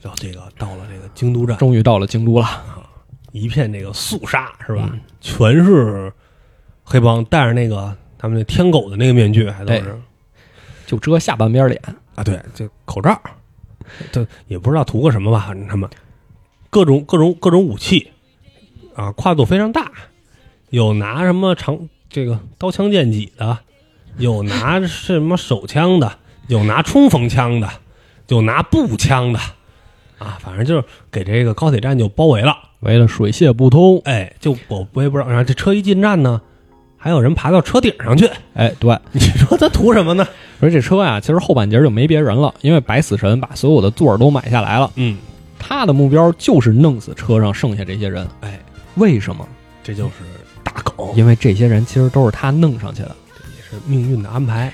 [0.03, 2.47] 然后这个到了这个京都站，终于到了京都了。
[3.33, 4.91] 一片这个肃杀是吧？
[4.93, 6.13] 嗯全是
[6.83, 9.99] 黑帮戴着那个他们那天狗的那个面具，还都对是
[10.95, 11.81] 就遮下半边脸，
[12.15, 13.21] 啊，对，就口罩，
[14.13, 15.89] 这也不知道图个什么吧，反正他们
[16.71, 18.11] 各种各种各种武器
[18.95, 19.91] 啊，跨度非常大，
[20.71, 23.59] 有拿什么长这个刀枪剑戟的，
[24.19, 27.69] 有拿什么手枪的，有拿冲锋枪的，
[28.29, 29.41] 有拿步枪的，
[30.19, 32.57] 啊，反正就是给这个高铁站就包围了。
[32.81, 34.01] 围了水泄不通。
[34.05, 36.43] 哎，就我我也不知道，然后这车一进站呢，
[36.99, 40.27] 还有人爬到车顶上去，哎，对，你说他图什么呢？
[40.61, 45.19] 而这车啊，其实后半截就没别人了，因为白死神把所有的座儿都买下来了，嗯，
[45.59, 48.27] 他的目标就是弄死车上剩下这些人。
[48.41, 48.59] 哎，
[48.95, 49.47] 为什么？
[49.83, 50.13] 这就是
[50.63, 53.15] 大狗，因为这些人其实都是他弄上去的。
[53.57, 54.73] 也是命运的安排。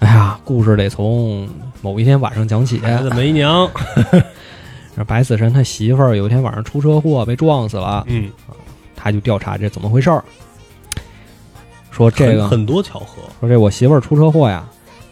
[0.00, 1.48] 哎呀，故事得从
[1.82, 2.78] 某一天晚上讲起。
[2.78, 3.70] 孩子没娘，
[4.96, 8.30] 这白死神他媳妇儿有一天晚上出车祸被撞死了，嗯，
[8.96, 10.24] 他就调查这怎么回事儿。
[12.00, 14.64] 说这个很很多巧合，说这我媳妇儿出车祸呀，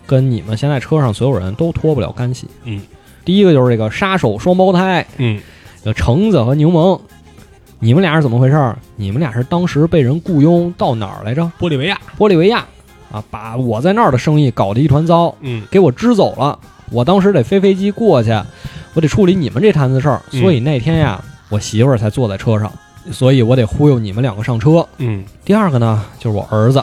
[0.07, 2.47] 跟你们现在车上所有人都脱不了干系。
[2.64, 2.80] 嗯，
[3.26, 5.39] 第一个就是这个杀手双胞胎，嗯，
[5.84, 6.99] 这橙子和柠檬，
[7.78, 8.78] 你们俩是怎么回事儿？
[8.97, 11.51] 你们俩是当时被人雇佣到哪儿来着？
[11.61, 12.64] 玻利维亚，玻利维亚
[13.12, 16.59] 啊，把我在那儿的生意搞得一团糟，嗯，给我支走了。
[16.91, 18.30] 我当时得飞飞机过去，
[18.95, 22.72] 我得处理你们这摊子事儿，嗯所以那天呀，我媳妇儿才坐在车上，
[23.12, 24.86] 所以我得忽悠你们两个上车。
[24.98, 26.82] 嗯，第二个呢，就是我儿子，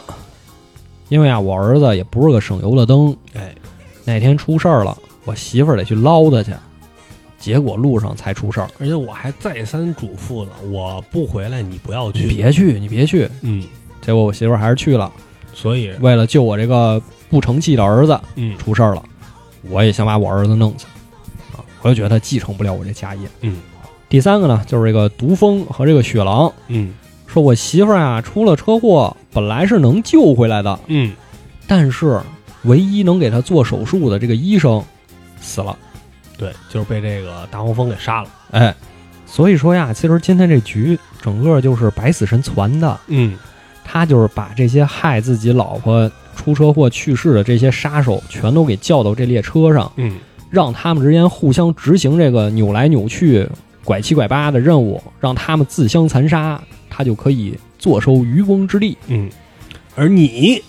[1.08, 3.54] 因为啊，我儿子也不是个省油的灯，哎，
[4.04, 6.52] 哪天出事儿了，我媳妇儿得去捞他去，
[7.38, 8.68] 结果路上才出事儿。
[8.78, 13.28] 而且我还再三嘱咐了，我不回来，你不要你去，别去，你别去。
[13.42, 13.64] 嗯，
[14.00, 15.10] 结果我媳妇儿还是去了，
[15.54, 17.00] 所以，为了救我这个
[17.30, 19.02] 不成器的儿子，嗯，出事儿了，
[19.68, 20.86] 我也想把我儿子弄死
[21.56, 21.64] 啊！
[21.82, 23.28] 我就觉得他继承不了我这家业。
[23.40, 23.56] 嗯，
[24.08, 26.92] 第三个呢，就是这个毒蜂和这个雪狼，嗯，
[27.26, 31.12] 说我媳妇儿啊出了车祸，本来是能救回来的，嗯，
[31.66, 32.20] 但是
[32.62, 34.82] 唯一能给他做手术的这个医生
[35.40, 35.76] 死了。
[36.38, 38.74] 对，就是被这个大黄蜂给杀了，哎，
[39.26, 43.36] 所以说呀，其实今天这局整个就是白死神传的，嗯，
[43.84, 50.18] 他就是把这些害自己老婆出车祸去世的这些杀手全都给叫到这列车上，嗯，
[50.50, 53.48] 让他们之间互相执行这个扭来扭去、
[53.86, 56.60] 拐七拐八的任务，让他们自相残杀，
[56.90, 58.98] 他就可以坐收渔翁之利。
[59.06, 59.30] 嗯，
[59.94, 60.60] 而你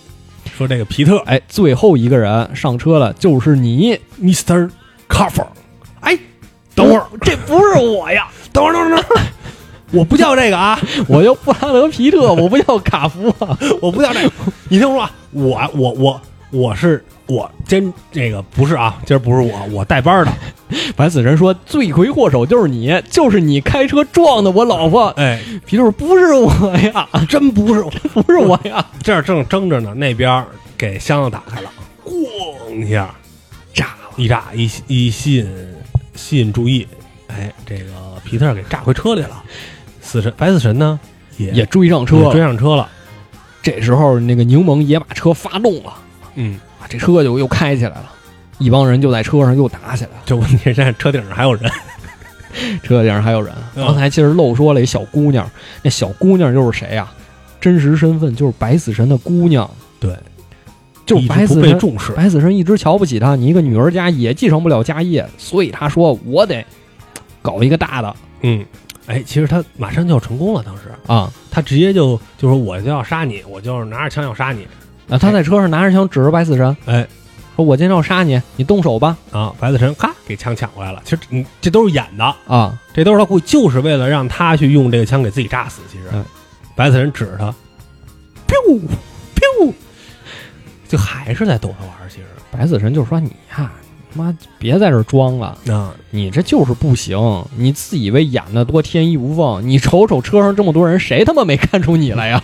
[0.56, 3.98] 说这个皮特哎，最后一个人上车了，就是你。
[4.22, 4.70] ，Mr.
[5.08, 5.46] Carver，
[6.00, 6.16] 哎，
[6.74, 9.22] 等会儿，这不是我呀， 等会儿，等会儿，等会儿，
[9.90, 13.58] 我不叫这个啊， 我叫布拉德皮特，我不叫卡夫啊。
[13.82, 14.32] 我不叫这个，
[14.68, 20.32] 你听我说啊，我我我我是我今这个不是啊，今儿不是我， 我带班的，
[20.96, 25.08] 白死神说，罪魁祸首就是你，就是你开车撞的我老婆。
[25.16, 27.82] 哎，皮特说不是我呀，真不是，
[28.14, 30.42] 不是我呀， 这儿正争着呢，那边
[30.76, 31.70] 给箱子打开了，
[32.04, 33.14] 咣一下
[33.74, 33.92] 炸了。
[34.16, 35.74] 一炸一一吸引
[36.14, 36.88] 吸引注意，
[37.28, 37.84] 哎，这个
[38.24, 39.42] 皮特给炸回车里了，
[40.00, 40.98] 死神白死神呢
[41.36, 42.88] 也也追上车了，追上车了，
[43.62, 45.94] 这时候那个柠檬也把车发动了，
[46.34, 48.10] 嗯，啊，这车就又开起来了，
[48.58, 51.70] 一帮人就在车上又打起来了，这问题是现在车顶上还有人，
[52.82, 53.52] 车顶上还有人。
[53.74, 55.48] 嗯刚才其实漏说了一小姑娘，
[55.82, 57.08] 那小姑娘又是谁呀、
[57.60, 59.68] 真实身份就是白死神的姑娘，
[60.00, 60.16] 对，
[61.06, 61.78] 就是一直不被白死神。
[61.78, 66.64] 重视，白死神一直瞧不起她，你一个女儿家也继承不了家业，所以他说我得
[67.40, 68.16] 搞一个大的。
[68.42, 68.64] 嗯，
[69.06, 74.66] 哎，其实他马上就要成功了，当时啊，他直接就就说我就要杀你，我就是拿着枪要杀你。
[75.08, 77.06] 啊，他在车上拿着枪指着白死神，哎，
[77.56, 79.16] 说我今天要杀你，你动手吧。
[79.30, 81.00] 啊，白死神咔给枪抢过来了。
[81.04, 85.80] 其实你这都是演的，啊，这都是他故意就是为了让他去用这个枪给自己炸死。
[85.90, 86.24] 其实，嗯
[86.74, 87.54] 白死神指着他
[88.46, 88.80] ，biu
[89.34, 89.72] biu，
[90.86, 92.08] 就还是在逗他玩儿。
[92.08, 93.72] 其实白死神就说你呀，
[94.18, 97.16] 妈别在这装了，啊，你这就是不行，
[97.56, 102.42] 你自以为演的多天衣无缝，你瞅瞅车上这么多人，谁他妈没看出你来呀？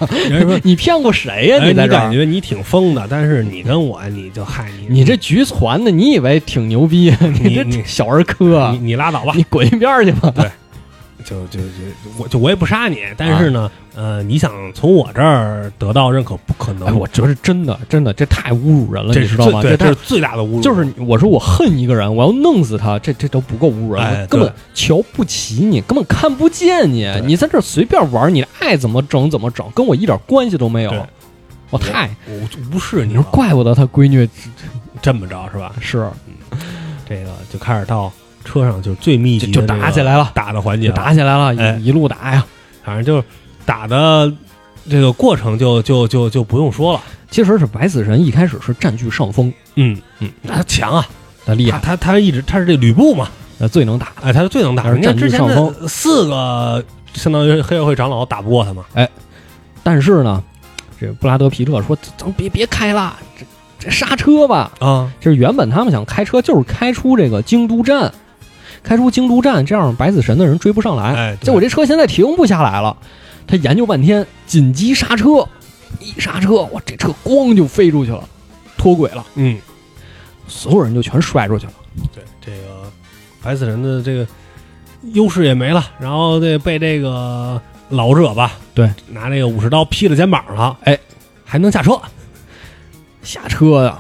[0.62, 1.64] 你骗过谁呀？
[1.66, 7.12] 你，在这儿，感觉你挺疯的，但是你跟我，你就嗨你，你这局攒的，你以为挺牛逼？
[7.43, 10.33] 你这你小儿科你，你拉倒吧，你滚一边去吧！
[11.25, 11.66] 就就就
[12.18, 16.87] 我就我也不杀你，但是呢，呃，你想从我这儿得到认可，不可能。
[16.87, 19.62] 哎，我觉得真的真的这太侮辱人了，你知道吗？
[19.62, 20.61] 这这是最大的侮辱。
[20.61, 31.07] 就是我说我恨一个人，我要弄死他，这这都不够侮辱人，哎根本瞧不起你，根本看不见你，你在这儿随便玩，你爱怎么整怎么整，跟我一点关系都没有。
[31.70, 34.29] 我太，我无视你你说，怪不得他闺女
[35.01, 35.72] 这么着是吧？
[35.81, 36.07] 是
[37.09, 38.12] 这个就开始到
[38.45, 41.76] 车上就最密集就就的这个打起来了，打的环节就，打起来了，哎。
[41.80, 42.45] 一一路打呀。
[42.84, 43.24] 反正就是
[43.64, 44.30] 打的
[44.90, 47.01] 这个过程就就就就不用说了。
[47.30, 51.09] 其实是白死神一开始是占据上风，嗯嗯，他强啊，
[51.45, 53.28] 他他厉害，他他一直他是这吕布嘛，
[53.59, 54.12] 呃最能打。
[54.22, 54.84] 哎，他是最能打。
[54.84, 56.84] 占据之前上的四个
[57.14, 58.84] 相当于黑社会长老打不过他嘛。
[58.95, 59.09] 哎
[59.82, 60.42] 但是呢，
[61.01, 63.45] 这布拉德皮特说：“咱别别开了，这
[63.78, 68.12] 这刹车吧。”啊，就是原本他们想开车，就是开出这个京都站，
[68.85, 71.37] 开出京都站，这样白死神的人追不上来。
[71.41, 72.97] 结果这车现在停不下来了，
[73.47, 75.49] 他研究半天，紧急刹车，
[75.99, 78.22] 一刹车，哇，这车咣就飞出去了，
[78.76, 79.59] 脱轨了，嗯，
[80.47, 81.72] 所有人就全摔出去了。
[82.12, 82.93] 对这个
[83.43, 84.26] 白死神的这个
[85.14, 90.99] 优势也没了，然后这被这个老者吧，对，拿那个武士刀劈了肩膀了，哎，
[91.45, 91.99] 还能下车。
[93.22, 93.99] 下车呀，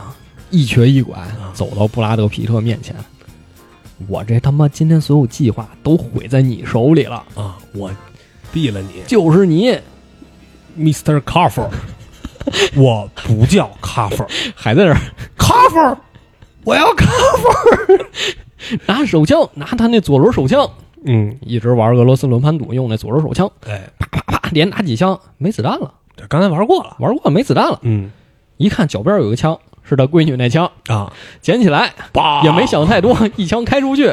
[0.50, 2.94] 一瘸一拐啊走到布拉德皮特面前。
[4.08, 7.90] 我这他妈今天所有计划都毁在你手里了，啊，我
[8.52, 9.02] 毙了你。
[9.06, 9.78] 就是你
[10.78, 11.20] ，Mr.
[11.20, 11.68] Carver，
[12.74, 15.98] 我不叫 Carver，Carver，还在那儿。
[16.64, 18.06] 我要 Carver。
[18.86, 20.68] 拿手枪，拿他那左轮手枪，
[21.04, 26.96] 嗯，一直玩俄罗斯轮盘赌用那左轮手枪，哎，啪啪啪连打几枪，没子弹了，这刚才玩过了。
[26.98, 27.78] 玩过没子弹了。
[27.82, 28.10] 嗯。
[28.56, 29.58] 一看脚边有个枪，
[29.88, 31.92] 是他闺女那枪，啊，捡起来
[32.42, 34.12] 也没想太多， 一枪开出去，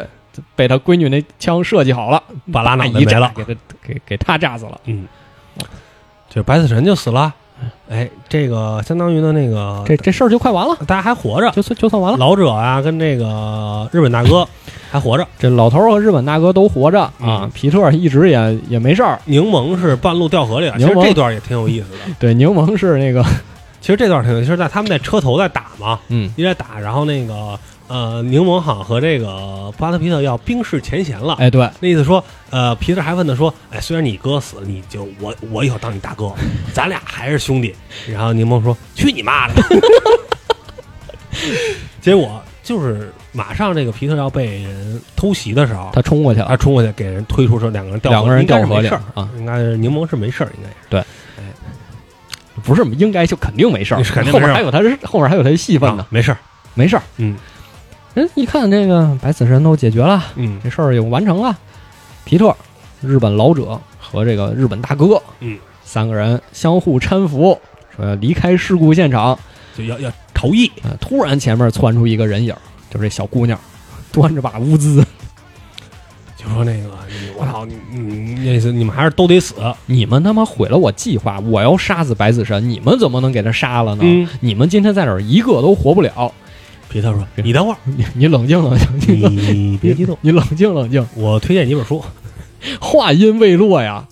[0.55, 3.31] 被他闺女那枪设计好了，把拉脑袋一炸了。
[3.35, 4.79] 给他给给他炸死了。
[4.85, 5.05] 嗯，
[6.29, 7.33] 就白死神就死了。
[7.89, 12.17] 哎，这个相当于的那个，这这事儿就快完了，大家还活着，就算就算完了。
[12.17, 14.47] 老者啊，跟这个日本大哥
[14.91, 15.27] 还活着。
[15.37, 19.19] 这老头儿和日本大哥都活着啊嗯，皮特一直也也没事儿。
[19.25, 21.97] 柠檬是半路掉河里了，其实这段也挺有意思的。
[22.17, 23.23] 对，柠檬是那个，
[23.81, 31.33] 其实这段挺有意思，是在他们在车头在打嘛，嗯，一直在打，然后那个呃，柠檬好像和这个布拉德皮特要冰释前嫌了。
[31.39, 36.31] 哎，对，那意思说，呃，皮特还问他说：“哎，虽然你哥死了，你就我我以后当你大哥，
[36.73, 37.75] 咱俩还是兄弟。”
[38.07, 39.55] 然后柠檬说：“去你妈的！”
[41.99, 50.75] 结果就是马上这个皮特要被人偷袭的时候，他冲过去了，他冲过去给人推出车，两个人掉两个人掉河里啊，应该是柠檬是没事儿，应该是
[52.63, 56.37] 不是应该就肯定没事儿，肯定后面还有他后面还有他的戏份呢啊，没事儿。
[56.73, 57.03] 没事儿。
[57.17, 57.35] 嗯
[58.13, 61.57] 人一看这个白死神都解决了，嗯这事儿也完成了。
[62.25, 62.55] 皮特、
[63.01, 67.57] 日本老者和这个日本大哥，嗯，三个人相互搀扶，
[67.95, 69.37] 说要离开事故现场。
[69.73, 72.53] 就要要逃逸，呃突然前面窜出一个人影，
[72.89, 73.57] 就是这小姑娘，
[74.11, 75.05] 端着把乌兹。
[76.43, 79.55] 就说那个你我操你你那意思你们还是都得死。
[79.85, 84.01] 你们他妈毁了我计划，我要杀死白子神，你们怎么能给他杀了呢？
[84.03, 86.33] 嗯，你们今天在这儿一个都活不了。
[86.89, 91.07] 皮特说：“你等会儿，你你冷静冷静，你别激动， 你冷静冷静。
[91.15, 92.03] 我推荐你一本书。
[92.81, 94.05] 话音未落呀，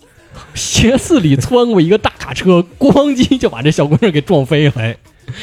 [0.53, 4.95] 斜刺里窜过一个大卡车， 咣叽就把这小姑娘给撞飞了哎，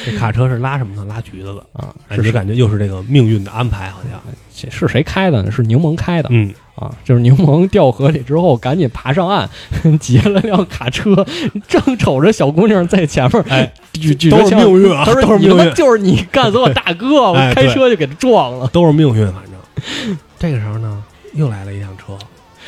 [0.07, 1.05] 这卡车是拉什么的？
[1.05, 1.63] 拉橘子的。
[1.75, 1.95] 啊！
[2.09, 4.19] 哎，是感觉又是这个命运的安排，好像。
[4.55, 5.51] 是是谁开的呢？
[5.51, 6.91] 是柠檬开的嗯，啊！
[7.05, 9.49] 就是柠檬掉河里之后，赶紧爬上岸，
[9.99, 11.27] 劫了辆卡车，
[11.67, 18.69] 正瞅着小姑娘在前面，哎，举举都是着枪命运啊他说：“你他妈都是命运 就是你干死我 大哥，我开车就给他撞了。
[18.69, 20.17] 都是命运，反正。
[20.39, 21.03] 这个时候呢，
[21.35, 22.13] 又来了一辆车，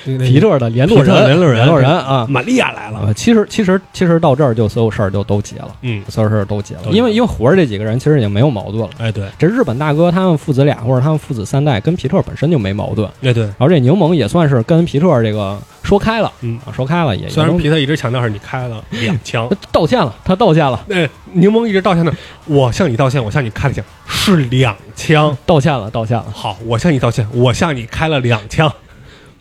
[0.05, 2.27] 皮特的联络人，联络人联络人啊。
[2.29, 8.91] 玛利亚来了，呃，其实其实其实到这儿就所有事儿就都结了，嗯，所有事儿都结了因为因为活着这几个人其实已经没有矛盾了。
[8.99, 22.13] 哎对，这日本大哥他们父子俩或者他们父子三代跟皮特本身就没矛盾，哎对，然后这柠檬也算是跟皮特这个说开了，嗯啊，说开了也虽然皮特一直强调是你开了 两枪，道歉了，他道歉了，那柠檬一直道歉的，
[22.47, 25.37] 我向你道歉，我向你开了枪，是两枪。
[25.47, 26.27] 道歉了，道歉了。
[26.33, 28.71] 好，我向你道歉，我向你开了两枪。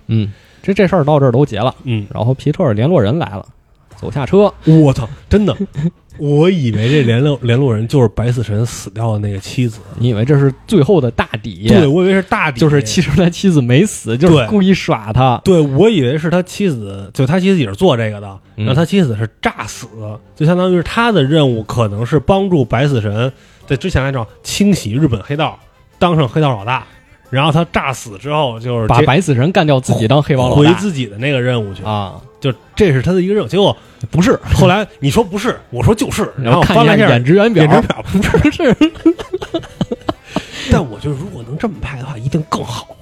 [0.08, 0.32] 嗯，
[0.68, 3.46] 这这事儿到这儿都结了，嗯，然后皮特联络人来了，
[3.96, 5.56] 走下车，我操，真的，
[6.20, 11.68] 我以为这联络联络人就是白死神死掉的那个妻子，你以为这是最后的大底？
[11.70, 15.40] 对，我以为是大底，就是其实他妻子没死，就是故意耍他。
[15.46, 19.88] 对，我以为是他妻子，就他妻子也是做这个的，嗯然后他妻子是诈死，
[20.36, 23.32] 就相当于是他的任务可能是帮助白死神
[23.66, 25.58] 在之前来讲清洗日本黑道，
[25.98, 26.86] 当上黑道老大，
[27.30, 32.22] 然后他炸死之后就是把白死神干掉，自己当黑帮老回大自己的那个任务去，啊？
[32.40, 33.48] 就这是他的一个任务。
[33.48, 33.76] 结果
[34.12, 38.76] 不是，后来你说不是，我说就是，然后翻了一下演职员表，演职表，不是，
[40.72, 42.96] 但我觉得如果能这么拍的话，一定更好。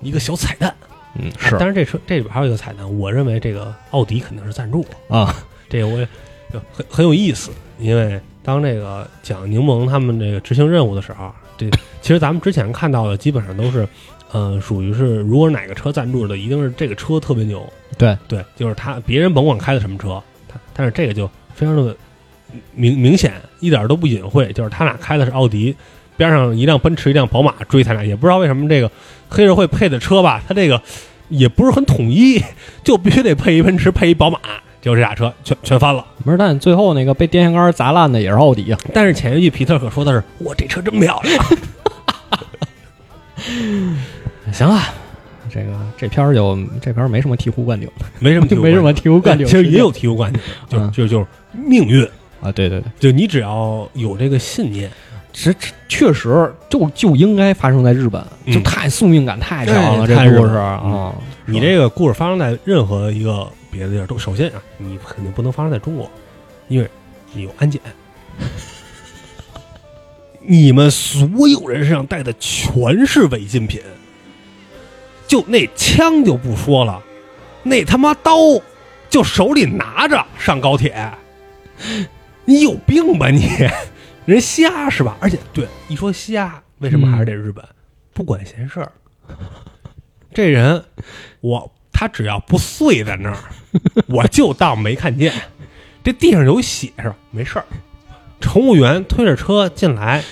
[0.00, 0.74] 一个小彩蛋，
[1.18, 1.56] 嗯，是。
[1.58, 5.34] 但是这车这里边还有一个彩蛋，我认为这个奥迪肯定是赞助，啊，
[5.68, 6.06] 这个我也
[6.52, 11.68] 就很很有意思，因为当这个讲柠檬他们这个执行任务的时候，这
[12.00, 13.86] 其实咱们之前看到的基本上都是，
[14.32, 18.16] 呃，属于是如果哪个车赞助的，一定是这个车特别牛，对。
[18.28, 21.96] 对，就是他别人甭管开的什么车，他但是这个就非常的
[22.74, 25.74] 明明显，一点都不隐晦，就是他俩开的是奥迪，
[26.16, 28.90] 边上一辆奔驰一辆宝马追他俩，也不知道为什么这个
[29.28, 30.80] 黑社会配的车吧，他这个
[31.28, 32.42] 也不是很统一，
[32.82, 34.38] 就必须得配一奔驰配一宝马，
[34.84, 36.04] 结果这俩车全全翻了。
[36.26, 38.78] 不是，但最后那个被电线杆砸烂的也是奥迪啊。
[38.92, 41.44] 但是前一句皮特可说的是：“我这车真漂亮。
[44.52, 44.92] 行啊，
[45.50, 47.88] 这个这片儿就这片儿没什么醍醐灌顶，”
[48.20, 49.46] 没什么 没什么醍醐灌顶。
[49.46, 52.04] 其实也有醍醐灌顶，就嗯就就是命运，
[52.42, 54.90] 啊，对对对，就你只要有这个信念，
[55.36, 61.14] 这这确实就就应该发生在日本，嗯就太宿命感太强了，这故事嗯啊。
[61.44, 66.08] 你这个故事发生在任何一个别的地儿都，首先啊，你肯定不能发生在中国，
[66.68, 66.88] 因为
[67.32, 67.80] 你有安检。
[70.46, 73.80] 你们所有人身上带的全是违禁品，
[75.26, 77.02] 就那枪就不说了，
[77.64, 78.36] 那他妈刀
[79.10, 81.10] 就手里拿着上高铁，
[82.44, 83.48] 你有病吧你？
[84.26, 85.16] 人瞎是吧？
[85.20, 87.64] 而且对一说瞎，为什么还是得日本？
[88.12, 88.92] 不管闲事儿，
[90.32, 90.84] 这人
[91.40, 93.38] 我他只要不碎在那儿，
[94.06, 95.32] 我就当没看见。
[96.02, 97.16] 这地上有血是吧？
[97.30, 97.64] 没事儿。
[98.40, 100.22] 乘务员推着车进来，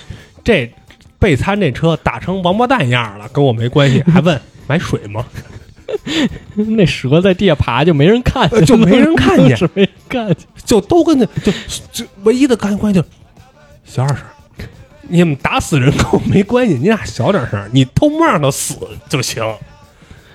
[0.43, 0.71] 这
[1.19, 5.25] 备餐这车打成王八蛋样了，跟我没关系，还问 买水吗？
[6.55, 10.37] 那蛇在地下爬，就没人看见，呃就 没人看见是没人看见。
[10.65, 11.51] 就都跟那就
[11.91, 13.13] 就唯一的干关系就是
[13.83, 14.25] 小点声。
[15.01, 18.75] 你们打死人跟我没关系，你俩小点声，你偷摸让他死
[19.09, 19.43] 就行，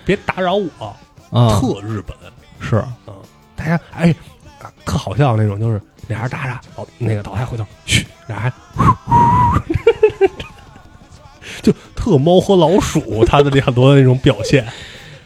[0.05, 0.97] 别打扰我。
[1.31, 2.17] 啊，特日本，
[2.61, 2.85] 是。
[3.07, 3.15] 嗯。
[3.57, 4.15] 大家哎，
[4.61, 10.29] 啊特好笑那种，就是俩人打打，老那个老太回头，嘘，俩人还
[11.61, 14.65] 就特猫和老鼠，他的那很多的那种表现，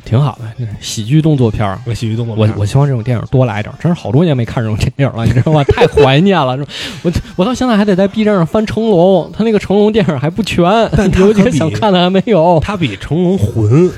[0.05, 1.79] 挺好的，喜剧动作片儿。
[1.95, 5.63] 喜剧动作我片我希望这种电影多来点儿，真是好多年没看这种电影了，你 知道吗？
[5.65, 6.59] 太怀念了。
[7.03, 10.65] 我我到现在还得在 B 站上翻成龙，他那个成龙电影还不全，
[10.97, 12.59] 但他 有几个想看的还没有。
[12.61, 13.91] 他比成龙混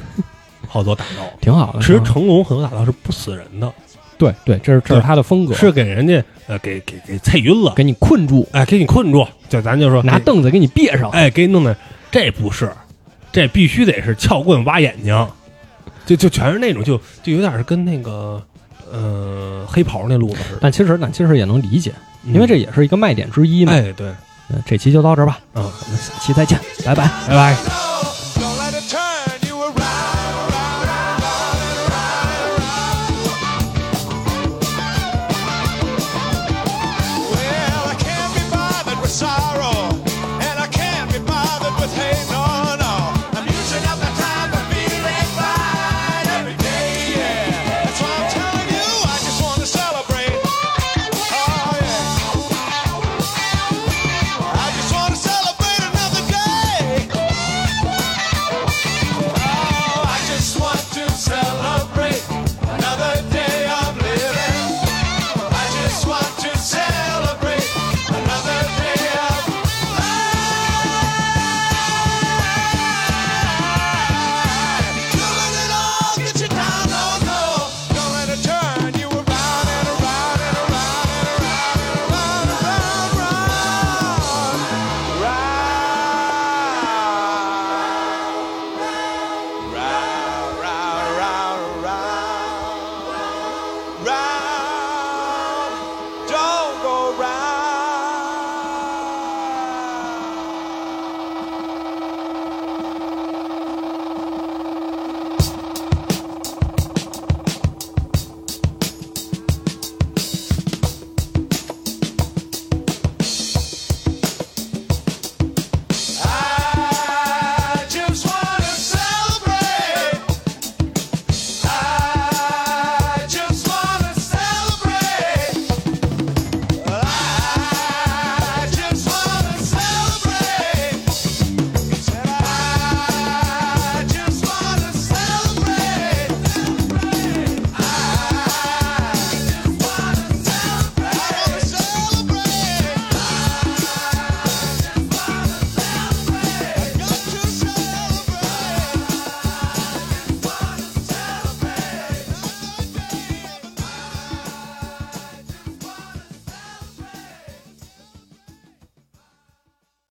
[0.68, 1.22] 好多打斗。
[1.40, 3.72] 挺好的，其实成龙很多打斗是不死人的，
[4.18, 11.10] 对对，这是这是他的风格，是给人家呃给给给踩晕了，给你困住，哎给你困住，就咱就说给拿凳子给你别上。
[11.10, 11.74] 哎，给你弄的，
[12.10, 12.70] 这不是，
[13.32, 15.26] 这必须得是撬棍挖眼睛，
[16.06, 18.42] 就就全是那种，就就有点是跟那个
[18.92, 21.92] 呃黑袍那路子似的，但其实但其实也能理解，
[22.26, 23.72] 因为这也是一个卖点之一嘛。
[23.72, 24.08] 哎对，
[24.48, 27.08] 呃这期就到这儿吧，嗯，我们下期再见，拜拜。
[27.26, 28.13] 拜拜。